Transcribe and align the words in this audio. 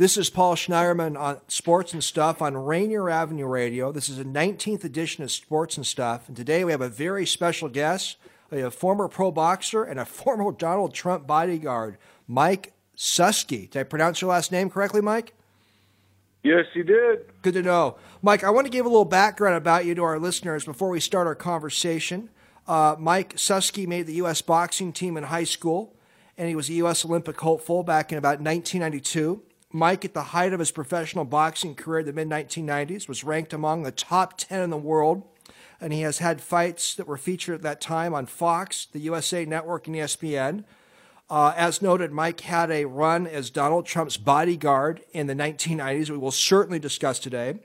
This 0.00 0.16
is 0.16 0.30
Paul 0.30 0.54
Schneiderman 0.54 1.20
on 1.20 1.42
Sports 1.48 1.92
and 1.92 2.02
Stuff 2.02 2.40
on 2.40 2.56
Rainier 2.56 3.10
Avenue 3.10 3.44
Radio. 3.44 3.92
This 3.92 4.08
is 4.08 4.16
the 4.16 4.24
19th 4.24 4.82
edition 4.82 5.22
of 5.22 5.30
Sports 5.30 5.76
and 5.76 5.84
Stuff. 5.84 6.26
And 6.26 6.34
today 6.34 6.64
we 6.64 6.72
have 6.72 6.80
a 6.80 6.88
very 6.88 7.26
special 7.26 7.68
guest, 7.68 8.16
a 8.50 8.70
former 8.70 9.08
pro 9.08 9.30
boxer 9.30 9.84
and 9.84 10.00
a 10.00 10.04
former 10.06 10.52
Donald 10.52 10.94
Trump 10.94 11.26
bodyguard, 11.26 11.98
Mike 12.26 12.72
Suski. 12.96 13.68
Did 13.68 13.80
I 13.80 13.82
pronounce 13.82 14.22
your 14.22 14.30
last 14.30 14.50
name 14.50 14.70
correctly, 14.70 15.02
Mike? 15.02 15.34
Yes, 16.42 16.64
you 16.72 16.82
did. 16.82 17.26
Good 17.42 17.52
to 17.52 17.62
know. 17.62 17.98
Mike, 18.22 18.42
I 18.42 18.48
want 18.48 18.66
to 18.66 18.70
give 18.70 18.86
a 18.86 18.88
little 18.88 19.04
background 19.04 19.56
about 19.56 19.84
you 19.84 19.94
to 19.96 20.02
our 20.02 20.18
listeners 20.18 20.64
before 20.64 20.88
we 20.88 21.00
start 21.00 21.26
our 21.26 21.34
conversation. 21.34 22.30
Uh, 22.66 22.96
Mike 22.98 23.36
Suski 23.36 23.86
made 23.86 24.06
the 24.06 24.14
U.S. 24.14 24.40
boxing 24.40 24.94
team 24.94 25.18
in 25.18 25.24
high 25.24 25.44
school, 25.44 25.92
and 26.38 26.48
he 26.48 26.56
was 26.56 26.70
a 26.70 26.72
U.S. 26.72 27.04
Olympic 27.04 27.38
hopeful 27.38 27.82
back 27.82 28.10
in 28.10 28.16
about 28.16 28.40
1992. 28.40 29.42
Mike, 29.72 30.04
at 30.04 30.14
the 30.14 30.22
height 30.24 30.52
of 30.52 30.58
his 30.58 30.72
professional 30.72 31.24
boxing 31.24 31.76
career 31.76 32.00
in 32.00 32.06
the 32.06 32.12
mid 32.12 32.28
1990s, 32.28 33.06
was 33.06 33.22
ranked 33.22 33.52
among 33.52 33.84
the 33.84 33.92
top 33.92 34.36
10 34.36 34.62
in 34.62 34.70
the 34.70 34.76
world, 34.76 35.22
and 35.80 35.92
he 35.92 36.00
has 36.00 36.18
had 36.18 36.40
fights 36.40 36.94
that 36.96 37.06
were 37.06 37.16
featured 37.16 37.54
at 37.54 37.62
that 37.62 37.80
time 37.80 38.12
on 38.12 38.26
Fox, 38.26 38.86
the 38.90 38.98
USA 39.00 39.44
Network, 39.44 39.86
and 39.86 39.94
ESPN. 39.94 40.64
Uh, 41.28 41.54
as 41.56 41.80
noted, 41.80 42.10
Mike 42.10 42.40
had 42.40 42.72
a 42.72 42.84
run 42.84 43.28
as 43.28 43.48
Donald 43.50 43.86
Trump's 43.86 44.16
bodyguard 44.16 45.04
in 45.12 45.28
the 45.28 45.34
1990s, 45.34 46.10
we 46.10 46.18
will 46.18 46.32
certainly 46.32 46.80
discuss 46.80 47.20
today. 47.20 47.60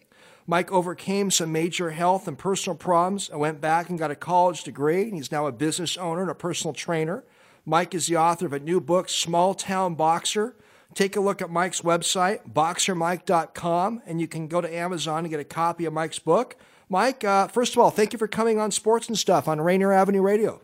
Mike 0.45 0.71
overcame 0.71 1.31
some 1.31 1.51
major 1.51 1.89
health 1.89 2.27
and 2.27 2.37
personal 2.37 2.77
problems 2.77 3.31
and 3.31 3.39
went 3.39 3.59
back 3.59 3.89
and 3.89 3.97
got 3.97 4.11
a 4.11 4.15
college 4.15 4.63
degree, 4.63 5.05
and 5.05 5.15
he's 5.15 5.31
now 5.31 5.47
a 5.47 5.51
business 5.51 5.97
owner 5.97 6.21
and 6.21 6.29
a 6.29 6.35
personal 6.35 6.71
trainer. 6.71 7.23
Mike 7.65 7.95
is 7.95 8.05
the 8.05 8.15
author 8.15 8.45
of 8.45 8.53
a 8.53 8.59
new 8.59 8.79
book, 8.79 9.09
Small 9.09 9.55
Town 9.55 9.95
Boxer 9.95 10.53
Take 10.95 11.17
a 11.17 11.19
look 11.19 11.41
at 11.41 11.49
Mike's 11.49 11.81
website, 11.81 12.51
boxermike.com, 12.51 14.01
and 14.05 14.21
you 14.21 14.27
can 14.29 14.47
go 14.47 14.61
to 14.61 14.73
Amazon 14.73 15.25
and 15.25 15.29
get 15.29 15.41
a 15.41 15.45
copy 15.45 15.83
of 15.83 15.91
Mike's 15.91 16.19
book. 16.19 16.55
Mike, 16.87 17.23
uh, 17.25 17.47
first 17.49 17.73
of 17.73 17.79
all, 17.79 17.91
thank 17.91 18.13
you 18.13 18.19
for 18.19 18.29
coming 18.29 18.59
on 18.59 18.71
Sports 18.71 19.09
and 19.09 19.17
Stuff 19.17 19.49
on 19.49 19.59
Rainier 19.59 19.91
Avenue 19.91 20.21
Radio. 20.21 20.61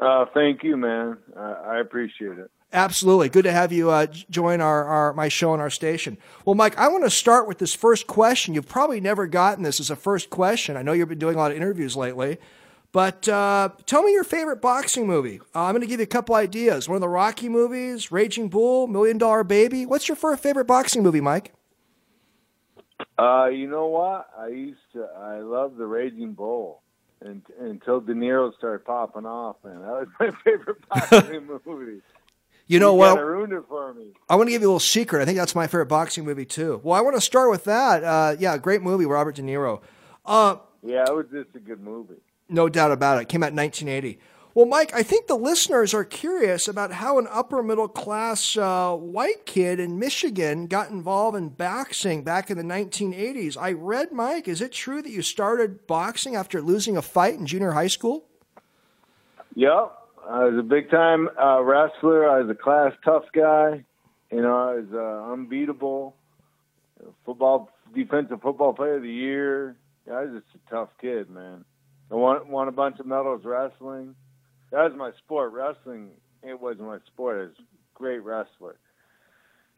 Uh, 0.00 0.26
thank 0.34 0.62
you, 0.62 0.76
man. 0.76 1.16
Uh, 1.34 1.54
I 1.64 1.80
appreciate 1.80 2.38
it. 2.38 2.50
Absolutely. 2.74 3.30
Good 3.30 3.44
to 3.44 3.52
have 3.52 3.72
you 3.72 3.90
uh, 3.90 4.06
join 4.30 4.60
our, 4.60 4.84
our 4.84 5.12
my 5.14 5.28
show 5.28 5.52
on 5.52 5.60
our 5.60 5.70
station. 5.70 6.18
Well, 6.44 6.54
Mike, 6.54 6.76
I 6.78 6.88
want 6.88 7.04
to 7.04 7.10
start 7.10 7.46
with 7.46 7.58
this 7.58 7.74
first 7.74 8.06
question. 8.06 8.54
You've 8.54 8.68
probably 8.68 9.00
never 9.00 9.26
gotten 9.26 9.62
this 9.62 9.80
as 9.80 9.90
a 9.90 9.96
first 9.96 10.30
question. 10.30 10.76
I 10.76 10.82
know 10.82 10.92
you've 10.92 11.08
been 11.08 11.18
doing 11.18 11.34
a 11.34 11.38
lot 11.38 11.50
of 11.50 11.56
interviews 11.56 11.96
lately. 11.96 12.38
But 12.92 13.26
uh, 13.26 13.70
tell 13.86 14.02
me 14.02 14.12
your 14.12 14.24
favorite 14.24 14.60
boxing 14.60 15.06
movie. 15.06 15.40
Uh, 15.54 15.64
I'm 15.64 15.72
going 15.72 15.80
to 15.80 15.86
give 15.86 15.98
you 15.98 16.04
a 16.04 16.06
couple 16.06 16.34
ideas. 16.34 16.88
One 16.88 16.96
of 16.96 17.00
the 17.00 17.08
Rocky 17.08 17.48
movies, 17.48 18.12
Raging 18.12 18.48
Bull, 18.48 18.86
Million 18.86 19.16
Dollar 19.16 19.44
Baby. 19.44 19.86
What's 19.86 20.08
your 20.08 20.16
favorite 20.16 20.66
boxing 20.66 21.02
movie, 21.02 21.22
Mike? 21.22 21.54
Uh, 23.18 23.46
you 23.46 23.66
know 23.66 23.86
what? 23.86 24.28
I 24.38 24.48
used 24.48 24.80
to. 24.92 25.04
I 25.18 25.40
love 25.40 25.76
the 25.76 25.86
Raging 25.86 26.34
Bull, 26.34 26.82
and 27.20 27.42
until 27.58 28.00
De 28.00 28.12
Niro 28.12 28.54
started 28.56 28.84
popping 28.84 29.26
off, 29.26 29.56
man, 29.64 29.80
that 29.80 29.88
was 29.90 30.08
my 30.20 30.30
favorite 30.44 30.88
boxing 30.88 31.46
movie. 31.66 32.00
You 32.66 32.78
know 32.78 32.94
what? 32.94 33.16
Well, 33.16 33.24
ruined 33.24 33.52
it 33.52 33.64
for 33.68 33.92
me. 33.94 34.12
I 34.28 34.36
want 34.36 34.48
to 34.48 34.52
give 34.52 34.62
you 34.62 34.68
a 34.68 34.70
little 34.70 34.80
secret. 34.80 35.20
I 35.20 35.24
think 35.24 35.36
that's 35.36 35.54
my 35.54 35.66
favorite 35.66 35.86
boxing 35.86 36.24
movie 36.24 36.44
too. 36.44 36.80
Well, 36.84 36.96
I 36.96 37.00
want 37.00 37.16
to 37.16 37.20
start 37.20 37.50
with 37.50 37.64
that. 37.64 38.04
Uh, 38.04 38.36
yeah, 38.38 38.56
great 38.58 38.82
movie, 38.82 39.04
Robert 39.04 39.34
De 39.34 39.42
Niro. 39.42 39.82
Uh, 40.24 40.56
yeah, 40.82 41.04
it 41.06 41.14
was 41.14 41.26
just 41.32 41.54
a 41.54 41.60
good 41.60 41.80
movie. 41.80 42.20
No 42.52 42.68
doubt 42.68 42.92
about 42.92 43.18
it. 43.18 43.22
it. 43.22 43.28
Came 43.28 43.42
out 43.42 43.50
in 43.50 43.56
1980. 43.56 44.18
Well, 44.54 44.66
Mike, 44.66 44.92
I 44.94 45.02
think 45.02 45.28
the 45.28 45.36
listeners 45.36 45.94
are 45.94 46.04
curious 46.04 46.68
about 46.68 46.92
how 46.92 47.18
an 47.18 47.26
upper 47.30 47.62
middle 47.62 47.88
class 47.88 48.54
uh, 48.58 48.94
white 48.94 49.46
kid 49.46 49.80
in 49.80 49.98
Michigan 49.98 50.66
got 50.66 50.90
involved 50.90 51.38
in 51.38 51.48
boxing 51.48 52.22
back 52.22 52.50
in 52.50 52.58
the 52.58 52.62
1980s. 52.62 53.56
I 53.56 53.72
read, 53.72 54.12
Mike, 54.12 54.48
is 54.48 54.60
it 54.60 54.72
true 54.72 55.00
that 55.00 55.10
you 55.10 55.22
started 55.22 55.86
boxing 55.86 56.36
after 56.36 56.60
losing 56.60 56.98
a 56.98 57.02
fight 57.02 57.38
in 57.38 57.46
junior 57.46 57.70
high 57.70 57.86
school? 57.86 58.26
Yep. 59.54 59.92
I 60.28 60.44
was 60.44 60.58
a 60.58 60.62
big 60.62 60.90
time 60.90 61.30
uh, 61.42 61.62
wrestler. 61.62 62.28
I 62.28 62.40
was 62.42 62.50
a 62.50 62.54
class 62.54 62.92
tough 63.02 63.24
guy. 63.32 63.84
You 64.30 64.42
know, 64.42 64.56
I 64.56 64.74
was 64.74 64.86
uh, 64.92 65.32
unbeatable. 65.32 66.14
Football 67.24 67.70
defensive 67.94 68.42
football 68.42 68.74
player 68.74 68.96
of 68.96 69.02
the 69.02 69.10
year. 69.10 69.76
I 70.10 70.24
was 70.24 70.42
just 70.42 70.62
a 70.66 70.70
tough 70.70 70.90
kid, 71.00 71.30
man. 71.30 71.64
I 72.12 72.14
won, 72.14 72.48
won 72.48 72.68
a 72.68 72.72
bunch 72.72 73.00
of 73.00 73.06
medals 73.06 73.42
wrestling. 73.44 74.14
That 74.70 74.82
was 74.82 74.92
my 74.96 75.12
sport. 75.24 75.52
Wrestling, 75.52 76.10
it 76.42 76.60
wasn't 76.60 76.88
my 76.88 76.98
sport. 77.06 77.36
I 77.36 77.40
was 77.44 77.54
a 77.58 77.98
great 77.98 78.18
wrestler. 78.18 78.76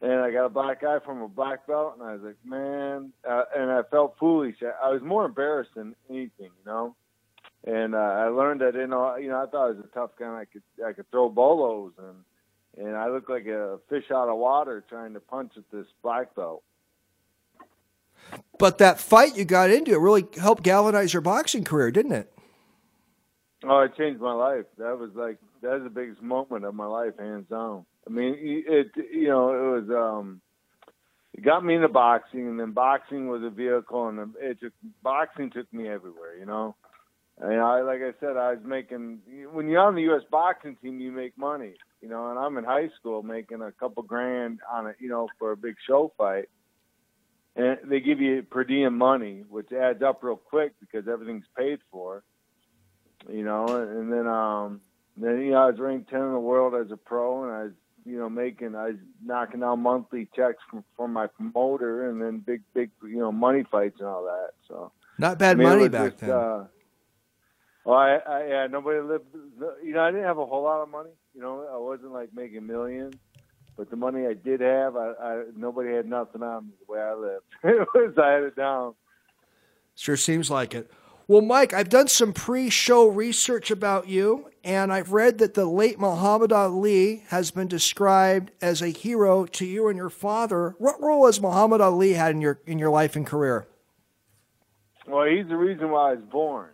And 0.01 0.19
I 0.19 0.31
got 0.31 0.45
a 0.45 0.49
black 0.49 0.83
eye 0.83 0.99
from 1.05 1.21
a 1.21 1.29
black 1.29 1.65
belt, 1.65 1.95
and 1.97 2.07
I 2.07 2.13
was 2.13 2.21
like, 2.21 2.35
man, 2.43 3.13
uh, 3.27 3.43
and 3.55 3.71
I 3.71 3.83
felt 3.89 4.17
foolish. 4.19 4.57
I, 4.61 4.89
I 4.89 4.91
was 4.91 5.01
more 5.01 5.23
embarrassed 5.25 5.71
than 5.75 5.95
anything, 6.09 6.51
you 6.59 6.65
know. 6.65 6.95
And 7.65 7.95
uh, 7.95 7.97
I 7.97 8.27
learned 8.27 8.59
that, 8.61 8.75
you 8.75 8.87
know, 8.87 9.15
you 9.15 9.29
know, 9.29 9.41
I 9.41 9.49
thought 9.49 9.65
I 9.67 9.69
was 9.69 9.79
a 9.79 9.95
tough 9.95 10.11
guy. 10.19 10.41
I 10.41 10.45
could, 10.45 10.61
I 10.85 10.91
could 10.91 11.09
throw 11.11 11.29
bolos, 11.29 11.93
and 11.97 12.85
and 12.85 12.97
I 12.97 13.07
looked 13.07 13.29
like 13.29 13.45
a 13.45 13.79
fish 13.89 14.11
out 14.11 14.27
of 14.27 14.37
water 14.37 14.83
trying 14.89 15.13
to 15.13 15.21
punch 15.21 15.53
at 15.55 15.63
this 15.71 15.87
black 16.03 16.35
belt. 16.35 16.61
But 18.57 18.77
that 18.77 18.99
fight 18.99 19.35
you 19.35 19.45
got 19.45 19.69
into 19.69 19.93
it 19.93 19.99
really 19.99 20.25
helped 20.39 20.63
galvanize 20.63 21.13
your 21.13 21.21
boxing 21.21 21.63
career, 21.63 21.91
didn't 21.91 22.13
it? 22.13 22.31
Oh, 23.63 23.79
it 23.79 23.95
changed 23.97 24.21
my 24.21 24.33
life. 24.33 24.65
That 24.77 24.97
was 24.97 25.11
like 25.15 25.37
that 25.61 25.73
was 25.73 25.83
the 25.83 25.89
biggest 25.89 26.21
moment 26.21 26.65
of 26.65 26.75
my 26.75 26.85
life, 26.85 27.13
hands 27.17 27.47
down. 27.49 27.85
I 28.07 28.11
mean, 28.11 28.35
it 28.37 28.91
you 29.11 29.27
know 29.27 29.49
it 29.49 29.81
was 29.81 29.89
um 29.89 30.41
it 31.33 31.43
got 31.43 31.65
me 31.65 31.75
into 31.75 31.89
boxing, 31.89 32.47
and 32.47 32.59
then 32.59 32.71
boxing 32.71 33.27
was 33.27 33.43
a 33.43 33.49
vehicle, 33.49 34.07
and 34.07 34.35
it 34.39 34.59
just 34.59 34.75
boxing 35.03 35.49
took 35.49 35.71
me 35.73 35.89
everywhere. 35.89 36.37
You 36.37 36.45
know, 36.45 36.75
and 37.39 37.59
I 37.59 37.81
like 37.81 38.01
I 38.01 38.11
said, 38.19 38.37
I 38.37 38.51
was 38.51 38.63
making 38.63 39.19
when 39.51 39.67
you're 39.67 39.81
on 39.81 39.95
the 39.95 40.03
U.S. 40.03 40.23
boxing 40.29 40.77
team, 40.81 40.99
you 40.99 41.11
make 41.11 41.37
money. 41.37 41.73
You 42.01 42.09
know, 42.09 42.29
and 42.29 42.37
I'm 42.37 42.57
in 42.57 42.63
high 42.63 42.89
school 42.99 43.23
making 43.23 43.63
a 43.63 43.71
couple 43.71 44.03
grand 44.03 44.59
on 44.71 44.85
it, 44.87 44.95
you 44.99 45.09
know, 45.09 45.27
for 45.39 45.51
a 45.51 45.57
big 45.57 45.75
show 45.87 46.13
fight 46.17 46.49
and 47.55 47.77
they 47.85 47.99
give 47.99 48.19
you 48.19 48.43
per 48.43 48.63
diem 48.63 48.97
money, 48.97 49.43
which 49.49 49.71
adds 49.71 50.01
up 50.01 50.23
real 50.23 50.35
quick 50.35 50.73
because 50.79 51.07
everything's 51.07 51.45
paid 51.57 51.79
for. 51.91 52.23
You 53.31 53.43
know, 53.43 53.65
and 53.65 54.11
then 54.11 54.27
um, 54.27 54.81
then 55.17 55.41
you 55.41 55.51
know 55.51 55.63
I 55.63 55.69
was 55.71 55.79
ranked 55.79 56.09
ten 56.09 56.21
in 56.21 56.33
the 56.33 56.39
world 56.39 56.75
as 56.75 56.91
a 56.91 56.97
pro, 56.97 57.43
and 57.43 57.51
I 57.51 57.63
was 57.63 57.71
you 58.05 58.19
know 58.19 58.29
making 58.29 58.75
I 58.75 58.89
was 58.89 58.97
knocking 59.23 59.63
out 59.63 59.77
monthly 59.77 60.27
checks 60.35 60.61
from 60.69 60.83
from 60.95 61.13
my 61.13 61.27
promoter, 61.27 62.09
and 62.09 62.21
then 62.21 62.39
big 62.39 62.61
big 62.73 62.91
you 63.03 63.17
know 63.17 63.31
money 63.31 63.63
fights 63.71 63.99
and 63.99 64.07
all 64.07 64.23
that. 64.23 64.51
So 64.67 64.91
not 65.17 65.39
bad 65.39 65.55
I 65.55 65.55
mean, 65.55 65.67
money 65.67 65.87
back 65.87 66.11
just, 66.11 66.19
then. 66.19 66.29
Uh, 66.29 66.65
well, 67.83 67.97
I, 67.97 68.15
I 68.15 68.47
yeah 68.47 68.67
nobody 68.67 68.99
lived. 68.99 69.25
You 69.83 69.93
know, 69.93 70.01
I 70.01 70.11
didn't 70.11 70.25
have 70.25 70.37
a 70.37 70.45
whole 70.45 70.63
lot 70.63 70.81
of 70.81 70.89
money. 70.89 71.11
You 71.33 71.41
know, 71.41 71.67
I 71.73 71.77
wasn't 71.77 72.11
like 72.11 72.29
making 72.33 72.67
millions 72.67 73.15
but 73.77 73.89
the 73.89 73.95
money 73.95 74.25
I 74.25 74.33
did 74.33 74.61
have, 74.61 74.95
I, 74.95 75.11
I 75.21 75.43
nobody 75.55 75.93
had 75.93 76.07
nothing 76.07 76.43
on 76.43 76.67
me 76.67 76.71
the 76.85 76.91
way 76.91 76.99
I 76.99 77.13
lived. 77.13 77.43
it 77.63 77.87
was 77.93 78.13
I 78.17 78.31
had 78.31 78.43
it 78.43 78.55
down. 78.55 78.95
Sure 79.95 80.17
seems 80.17 80.49
like 80.49 80.73
it. 80.73 80.91
Well, 81.27 81.41
Mike, 81.41 81.73
I've 81.73 81.89
done 81.89 82.07
some 82.07 82.33
pre-show 82.33 83.07
research 83.07 83.71
about 83.71 84.07
you, 84.07 84.51
and 84.63 84.93
I've 84.93 85.11
read 85.11 85.39
that 85.39 85.55
the 85.55 85.65
late 85.65 85.99
Muhammad 85.99 86.53
Ali 86.53 87.23
has 87.29 87.49
been 87.49 87.67
described 87.67 88.51
as 88.61 88.81
a 88.81 88.89
hero 88.89 89.45
to 89.45 89.65
you 89.65 89.87
and 89.87 89.97
your 89.97 90.11
father. 90.11 90.75
What 90.77 91.01
role 91.01 91.25
has 91.25 91.41
Muhammad 91.41 91.81
Ali 91.81 92.13
had 92.13 92.35
in 92.35 92.41
your 92.41 92.59
in 92.67 92.77
your 92.77 92.91
life 92.91 93.15
and 93.15 93.25
career? 93.25 93.67
Well, 95.07 95.25
he's 95.25 95.47
the 95.47 95.57
reason 95.57 95.89
why 95.89 96.11
I 96.11 96.13
was 96.13 96.23
born. 96.31 96.69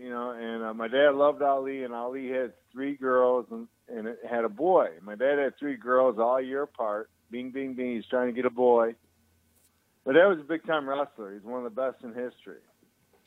You 0.00 0.10
know, 0.10 0.30
and 0.32 0.64
uh, 0.64 0.74
my 0.74 0.88
dad 0.88 1.14
loved 1.14 1.42
Ali, 1.42 1.84
and 1.84 1.94
Ali 1.94 2.28
had 2.28 2.52
three 2.72 2.96
girls, 2.96 3.46
and 3.50 3.68
and 3.88 4.06
it 4.06 4.18
had 4.28 4.44
a 4.44 4.48
boy. 4.48 4.88
My 5.02 5.14
dad 5.14 5.38
had 5.38 5.58
three 5.58 5.76
girls 5.76 6.18
all 6.18 6.40
year 6.40 6.62
apart. 6.62 7.10
Bing, 7.30 7.50
bing, 7.50 7.74
bing. 7.74 7.96
He's 7.96 8.06
trying 8.06 8.28
to 8.28 8.32
get 8.32 8.44
a 8.44 8.50
boy. 8.50 8.94
But 10.04 10.14
that 10.14 10.26
was 10.26 10.38
a 10.40 10.44
big 10.44 10.66
time 10.66 10.88
wrestler. 10.88 11.32
He's 11.32 11.44
one 11.44 11.64
of 11.64 11.74
the 11.74 11.80
best 11.80 12.02
in 12.02 12.10
history. 12.10 12.60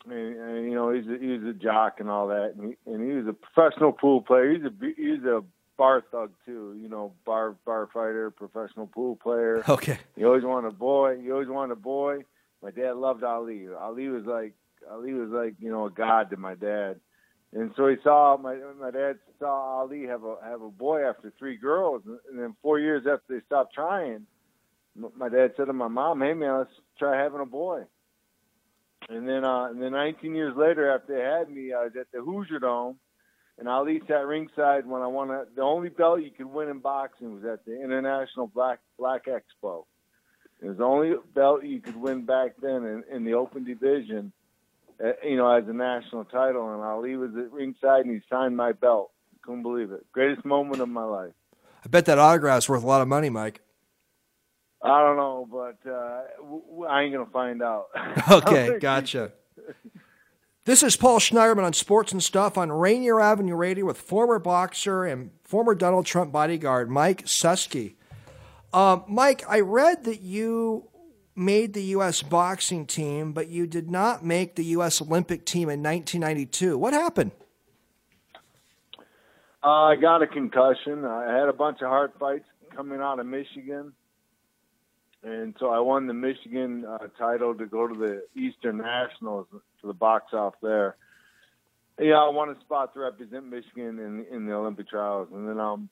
And, 0.07 0.35
and 0.35 0.65
you 0.65 0.75
know, 0.75 0.91
he's 0.91 1.07
a, 1.07 1.17
he's 1.19 1.43
a 1.43 1.53
jock 1.53 1.99
and 1.99 2.09
all 2.09 2.27
that. 2.27 2.53
And 2.57 2.69
he, 2.69 2.91
and 2.91 3.09
he 3.09 3.15
was 3.17 3.27
a 3.27 3.33
professional 3.33 3.91
pool 3.91 4.21
player. 4.21 4.51
He's 4.51 4.63
a 4.63 4.71
he's 4.95 5.23
a 5.23 5.43
bar 5.77 6.03
thug 6.11 6.31
too. 6.45 6.77
You 6.81 6.89
know, 6.89 7.13
bar 7.25 7.55
bar 7.65 7.87
fighter, 7.93 8.31
professional 8.31 8.87
pool 8.87 9.15
player. 9.15 9.63
Okay. 9.69 9.97
He 10.15 10.23
always 10.23 10.43
wanted 10.43 10.69
a 10.69 10.71
boy. 10.71 11.19
He 11.21 11.31
always 11.31 11.47
wanted 11.47 11.73
a 11.73 11.77
boy. 11.77 12.19
My 12.61 12.71
dad 12.71 12.95
loved 12.95 13.23
Ali. 13.23 13.67
Ali 13.79 14.07
was 14.09 14.25
like 14.25 14.53
Ali 14.91 15.13
was 15.13 15.29
like 15.29 15.55
you 15.59 15.71
know 15.71 15.85
a 15.85 15.91
god 15.91 16.29
to 16.31 16.37
my 16.37 16.55
dad. 16.55 16.99
And 17.53 17.71
so 17.77 17.87
he 17.87 17.95
saw 18.03 18.37
my 18.37 18.55
my 18.79 18.91
dad 18.91 19.17
saw 19.39 19.79
Ali 19.79 20.03
have 20.07 20.23
a 20.23 20.35
have 20.43 20.61
a 20.61 20.69
boy 20.69 21.07
after 21.07 21.31
three 21.39 21.57
girls, 21.57 22.03
and 22.05 22.39
then 22.39 22.55
four 22.61 22.79
years 22.79 23.03
after 23.07 23.23
they 23.29 23.45
stopped 23.45 23.73
trying, 23.73 24.25
my 25.15 25.29
dad 25.29 25.53
said 25.55 25.65
to 25.65 25.73
my 25.73 25.87
mom, 25.87 26.21
"Hey 26.21 26.33
man, 26.33 26.59
let's 26.59 26.71
try 26.99 27.17
having 27.21 27.41
a 27.41 27.45
boy." 27.45 27.83
And 29.09 29.27
then 29.27 29.45
uh, 29.45 29.65
and 29.65 29.81
then 29.81 29.91
19 29.91 30.35
years 30.35 30.55
later, 30.57 30.91
after 30.91 31.15
they 31.15 31.21
had 31.21 31.49
me, 31.49 31.73
I 31.73 31.83
was 31.83 31.93
at 31.99 32.11
the 32.11 32.21
Hoosier 32.21 32.59
Dome, 32.59 32.97
and 33.57 33.67
Ali 33.67 34.01
sat 34.07 34.25
ringside 34.25 34.85
when 34.85 35.01
I 35.01 35.07
won 35.07 35.29
a, 35.29 35.45
the 35.55 35.61
only 35.61 35.89
belt 35.89 36.21
you 36.21 36.31
could 36.31 36.47
win 36.47 36.69
in 36.69 36.79
boxing 36.79 37.35
was 37.35 37.45
at 37.45 37.65
the 37.65 37.81
International 37.81 38.47
Black 38.47 38.79
Black 38.97 39.25
Expo. 39.25 39.85
It 40.61 40.67
was 40.67 40.77
the 40.77 40.83
only 40.83 41.15
belt 41.33 41.63
you 41.63 41.81
could 41.81 41.95
win 41.95 42.25
back 42.25 42.55
then 42.61 42.83
in, 42.85 43.03
in 43.11 43.23
the 43.25 43.33
open 43.33 43.65
division, 43.65 44.31
uh, 45.03 45.11
you 45.23 45.37
know, 45.37 45.49
as 45.51 45.67
a 45.67 45.73
national 45.73 46.25
title. 46.25 46.73
And 46.73 46.83
Ali 46.83 47.15
was 47.15 47.31
at 47.37 47.51
ringside 47.51 48.05
and 48.05 48.13
he 48.13 48.21
signed 48.29 48.55
my 48.55 48.71
belt. 48.71 49.11
Couldn't 49.41 49.63
believe 49.63 49.91
it. 49.91 50.05
Greatest 50.11 50.45
moment 50.45 50.81
of 50.81 50.89
my 50.89 51.03
life. 51.03 51.33
I 51.83 51.87
bet 51.87 52.05
that 52.05 52.17
autograph's 52.17 52.67
worth 52.67 52.83
a 52.83 52.87
lot 52.87 53.01
of 53.01 53.07
money, 53.07 53.29
Mike. 53.29 53.61
I 54.81 55.01
don't 55.01 55.17
know, 55.17 55.47
but 55.49 55.89
uh, 55.89 56.21
w- 56.39 56.63
w- 56.67 56.85
I 56.85 57.03
ain't 57.03 57.13
gonna 57.13 57.25
find 57.31 57.61
out. 57.61 57.87
okay, 58.31 58.77
gotcha. 58.79 59.31
This 60.65 60.81
is 60.81 60.95
Paul 60.95 61.19
Schneiderman 61.19 61.63
on 61.63 61.73
Sports 61.73 62.11
and 62.11 62.21
Stuff 62.21 62.57
on 62.57 62.71
Rainier 62.71 63.19
Avenue 63.19 63.55
Radio 63.55 63.85
with 63.85 63.97
former 63.97 64.39
boxer 64.39 65.05
and 65.05 65.31
former 65.43 65.75
Donald 65.75 66.05
Trump 66.07 66.31
bodyguard 66.31 66.89
Mike 66.89 67.25
Suski. 67.25 67.95
Uh, 68.73 68.99
Mike, 69.07 69.43
I 69.47 69.59
read 69.59 70.05
that 70.05 70.21
you 70.21 70.87
made 71.35 71.73
the 71.73 71.83
U.S. 71.83 72.21
boxing 72.21 72.85
team, 72.85 73.33
but 73.33 73.49
you 73.49 73.67
did 73.67 73.89
not 73.89 74.23
make 74.23 74.55
the 74.55 74.63
U.S. 74.65 75.01
Olympic 75.01 75.45
team 75.45 75.69
in 75.69 75.83
1992. 75.83 76.77
What 76.77 76.93
happened? 76.93 77.31
Uh, 79.63 79.67
I 79.67 79.95
got 79.95 80.21
a 80.21 80.27
concussion. 80.27 81.03
I 81.05 81.37
had 81.37 81.49
a 81.49 81.53
bunch 81.53 81.81
of 81.81 81.87
heart 81.87 82.13
fights 82.19 82.45
coming 82.75 83.01
out 83.01 83.19
of 83.19 83.25
Michigan. 83.25 83.93
And 85.23 85.55
so 85.59 85.69
I 85.69 85.79
won 85.79 86.05
the 86.05 86.13
Michigan 86.13 86.85
uh, 86.85 87.07
title 87.17 87.55
to 87.55 87.65
go 87.65 87.87
to 87.87 87.95
the 87.95 88.23
Eastern 88.39 88.77
Nationals 88.77 89.47
for 89.81 89.87
the 89.87 89.93
box 89.93 90.33
off 90.33 90.53
there. 90.61 90.95
Yeah, 91.99 92.15
I 92.15 92.29
won 92.29 92.49
a 92.49 92.59
spot 92.59 92.93
to 92.93 92.99
represent 92.99 93.45
Michigan 93.45 93.97
in 93.99 94.25
in 94.29 94.45
the 94.45 94.53
Olympic 94.53 94.89
trials, 94.89 95.29
and 95.31 95.47
then 95.47 95.59
um, 95.59 95.89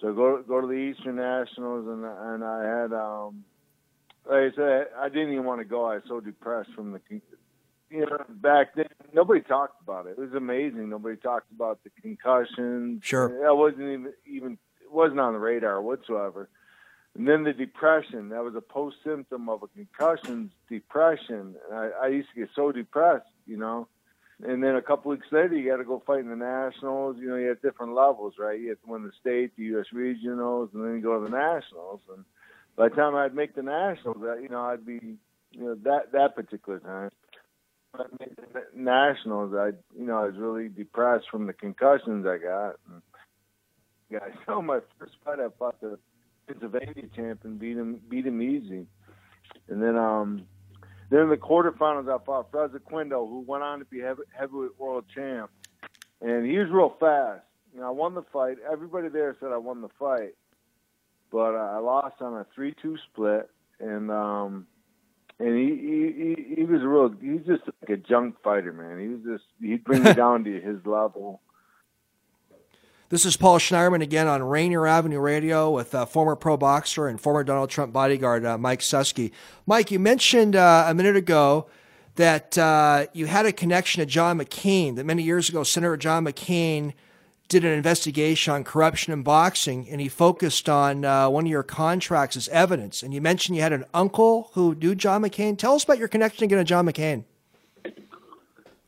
so 0.00 0.12
go 0.12 0.42
go 0.46 0.60
to 0.60 0.66
the 0.66 0.74
Eastern 0.74 1.16
Nationals, 1.16 1.88
and 1.88 2.04
and 2.04 2.44
I 2.44 2.62
had 2.62 2.92
um, 2.92 3.44
like 4.28 4.52
I 4.52 4.56
said, 4.56 4.86
I 4.98 5.08
didn't 5.08 5.32
even 5.32 5.44
want 5.44 5.60
to 5.60 5.64
go. 5.64 5.84
I 5.84 5.96
was 5.96 6.04
so 6.08 6.20
depressed 6.20 6.70
from 6.74 6.92
the, 6.92 7.00
you 7.90 8.00
know, 8.00 8.24
back 8.28 8.74
then 8.74 8.86
nobody 9.12 9.40
talked 9.40 9.82
about 9.82 10.06
it. 10.06 10.10
It 10.10 10.18
was 10.18 10.32
amazing. 10.32 10.88
Nobody 10.88 11.16
talked 11.16 11.50
about 11.52 11.80
the 11.84 11.90
concussions. 12.00 13.04
Sure, 13.04 13.28
that 13.42 13.54
wasn't 13.54 13.82
even 13.82 14.12
even 14.26 14.58
it 14.82 14.92
wasn't 14.92 15.20
on 15.20 15.32
the 15.32 15.38
radar 15.38 15.80
whatsoever. 15.80 16.48
And 17.16 17.28
then 17.28 17.44
the 17.44 17.52
depression, 17.52 18.30
that 18.30 18.42
was 18.42 18.56
a 18.56 18.60
post 18.60 18.96
symptom 19.04 19.48
of 19.48 19.62
a 19.62 19.68
concussion, 19.68 20.50
depression. 20.68 21.54
I, 21.72 21.90
I 22.02 22.06
used 22.08 22.28
to 22.34 22.40
get 22.40 22.48
so 22.56 22.72
depressed, 22.72 23.28
you 23.46 23.56
know. 23.56 23.86
And 24.42 24.62
then 24.62 24.74
a 24.74 24.82
couple 24.82 25.12
weeks 25.12 25.28
later, 25.30 25.54
you 25.54 25.70
got 25.70 25.76
to 25.76 25.84
go 25.84 26.02
fight 26.04 26.20
in 26.20 26.28
the 26.28 26.36
nationals. 26.36 27.16
You 27.20 27.28
know, 27.28 27.36
you 27.36 27.48
have 27.48 27.62
different 27.62 27.94
levels, 27.94 28.34
right? 28.36 28.58
You 28.58 28.70
have 28.70 28.82
to 28.82 28.90
win 28.90 29.04
the 29.04 29.12
state, 29.20 29.56
the 29.56 29.62
U.S. 29.64 29.86
regionals, 29.94 30.74
and 30.74 30.84
then 30.84 30.96
you 30.96 31.00
go 31.00 31.20
to 31.20 31.30
the 31.30 31.36
nationals. 31.36 32.00
And 32.14 32.24
by 32.76 32.88
the 32.88 32.94
time 32.94 33.14
I'd 33.14 33.34
make 33.34 33.54
the 33.54 33.62
nationals, 33.62 34.18
you 34.42 34.48
know, 34.48 34.62
I'd 34.62 34.84
be, 34.84 35.16
you 35.52 35.60
know, 35.60 35.74
that 35.84 36.12
that 36.12 36.34
particular 36.34 36.80
time, 36.80 37.10
I 37.94 38.04
made 38.18 38.36
the 38.36 38.62
nationals. 38.74 39.54
I, 39.54 39.68
you 39.96 40.06
know, 40.06 40.18
I 40.18 40.26
was 40.26 40.36
really 40.36 40.68
depressed 40.68 41.26
from 41.30 41.46
the 41.46 41.52
concussions 41.52 42.26
I 42.26 42.38
got. 42.38 42.76
And, 42.90 43.02
I 44.12 44.30
saw 44.44 44.60
my 44.60 44.78
first 44.98 45.14
fight. 45.24 45.40
I 45.40 45.48
fought 45.58 45.80
the 45.80 45.98
Pennsylvania 46.46 47.08
champion, 47.16 47.56
beat 47.56 47.76
him 47.76 48.00
beat 48.08 48.26
him 48.26 48.40
easy. 48.40 48.86
And 49.68 49.82
then 49.82 49.96
um 49.96 50.46
then 51.10 51.20
in 51.20 51.30
the 51.30 51.36
quarterfinals 51.36 52.08
I 52.08 52.22
fought 52.24 52.50
Fres 52.50 52.70
Oquendo, 52.70 53.28
who 53.28 53.44
went 53.46 53.62
on 53.62 53.78
to 53.80 53.84
be 53.84 54.00
heavy, 54.00 54.22
heavyweight 54.38 54.78
world 54.78 55.04
champ. 55.14 55.50
And 56.20 56.46
he 56.46 56.58
was 56.58 56.68
real 56.70 56.96
fast. 57.00 57.42
You 57.74 57.80
know, 57.80 57.88
I 57.88 57.90
won 57.90 58.14
the 58.14 58.22
fight. 58.32 58.58
Everybody 58.70 59.08
there 59.08 59.36
said 59.40 59.50
I 59.52 59.56
won 59.56 59.80
the 59.80 59.88
fight. 59.98 60.34
But 61.34 61.56
I 61.56 61.78
lost 61.78 62.22
on 62.22 62.34
a 62.34 62.46
three 62.54 62.76
two 62.80 62.96
split 63.10 63.50
and 63.80 64.08
um 64.08 64.68
and 65.40 65.58
he, 65.58 66.36
he 66.46 66.54
he 66.54 66.62
was 66.62 66.80
a 66.80 66.86
real 66.86 67.12
he's 67.20 67.44
just 67.44 67.64
like 67.66 67.90
a 67.90 67.96
junk 67.96 68.36
fighter, 68.44 68.72
man. 68.72 69.00
He 69.00 69.08
was 69.08 69.20
just 69.24 69.44
he'd 69.60 69.82
bring 69.82 70.04
me 70.04 70.12
down 70.14 70.44
to 70.44 70.60
his 70.60 70.76
level. 70.86 71.40
This 73.08 73.26
is 73.26 73.36
Paul 73.36 73.58
Schneiderman 73.58 74.00
again 74.00 74.28
on 74.28 74.44
Rainier 74.44 74.86
Avenue 74.86 75.18
Radio 75.18 75.72
with 75.72 75.92
uh, 75.92 76.06
former 76.06 76.36
pro 76.36 76.56
boxer 76.56 77.08
and 77.08 77.20
former 77.20 77.42
Donald 77.42 77.68
Trump 77.68 77.92
bodyguard 77.92 78.46
uh, 78.46 78.56
Mike 78.56 78.78
Suski. 78.78 79.32
Mike, 79.66 79.90
you 79.90 79.98
mentioned 79.98 80.54
uh, 80.54 80.84
a 80.86 80.94
minute 80.94 81.16
ago 81.16 81.66
that 82.14 82.56
uh, 82.56 83.06
you 83.12 83.26
had 83.26 83.44
a 83.44 83.52
connection 83.52 83.98
to 83.98 84.06
John 84.06 84.38
McCain, 84.38 84.94
that 84.94 85.04
many 85.04 85.24
years 85.24 85.48
ago, 85.48 85.64
Senator 85.64 85.96
John 85.96 86.24
McCain 86.24 86.92
did 87.48 87.64
an 87.64 87.72
investigation 87.72 88.52
on 88.52 88.64
corruption 88.64 89.12
in 89.12 89.22
boxing, 89.22 89.88
and 89.88 90.00
he 90.00 90.08
focused 90.08 90.68
on 90.68 91.04
uh, 91.04 91.28
one 91.28 91.44
of 91.44 91.50
your 91.50 91.62
contracts 91.62 92.36
as 92.36 92.48
evidence. 92.48 93.02
And 93.02 93.12
you 93.12 93.20
mentioned 93.20 93.56
you 93.56 93.62
had 93.62 93.72
an 93.72 93.84
uncle 93.92 94.50
who 94.54 94.74
knew 94.74 94.94
John 94.94 95.22
McCain. 95.22 95.58
Tell 95.58 95.74
us 95.74 95.84
about 95.84 95.98
your 95.98 96.08
connection 96.08 96.44
again 96.44 96.58
to 96.58 96.64
John 96.64 96.86
McCain. 96.86 97.24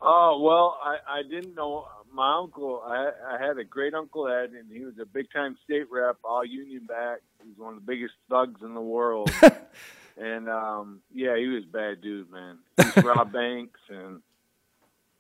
Oh, 0.01 0.41
well, 0.41 0.79
I, 0.83 1.19
I 1.19 1.23
didn't 1.23 1.55
know 1.55 1.87
my 2.17 2.39
uncle, 2.39 2.83
I, 2.85 3.11
I 3.35 3.47
had 3.47 3.59
a 3.59 3.65
great 3.65 3.93
uncle 3.93 4.27
Ed, 4.27 4.51
and 4.59 4.73
he 4.73 4.85
was 4.85 4.95
a 5.01 5.05
big 5.05 5.31
time 5.31 5.57
state 5.65 5.91
rep, 5.91 6.17
all 6.25 6.45
union 6.45 6.87
back. 6.87 7.19
He 7.43 7.51
was 7.51 7.59
one 7.59 7.75
of 7.75 7.81
the 7.81 7.87
biggest 7.87 8.15
thugs 8.31 8.63
in 8.63 8.73
the 8.73 8.81
world. 8.81 9.31
and 10.17 10.49
um, 10.49 11.01
yeah, 11.15 11.37
he 11.37 11.47
was 11.47 11.65
a 11.65 11.73
bad 11.73 12.01
dude, 12.01 12.31
man. 12.31 12.59
He 12.79 12.85
used 12.85 13.05
rob 13.05 13.33
banks 13.33 13.81
and 13.91 14.23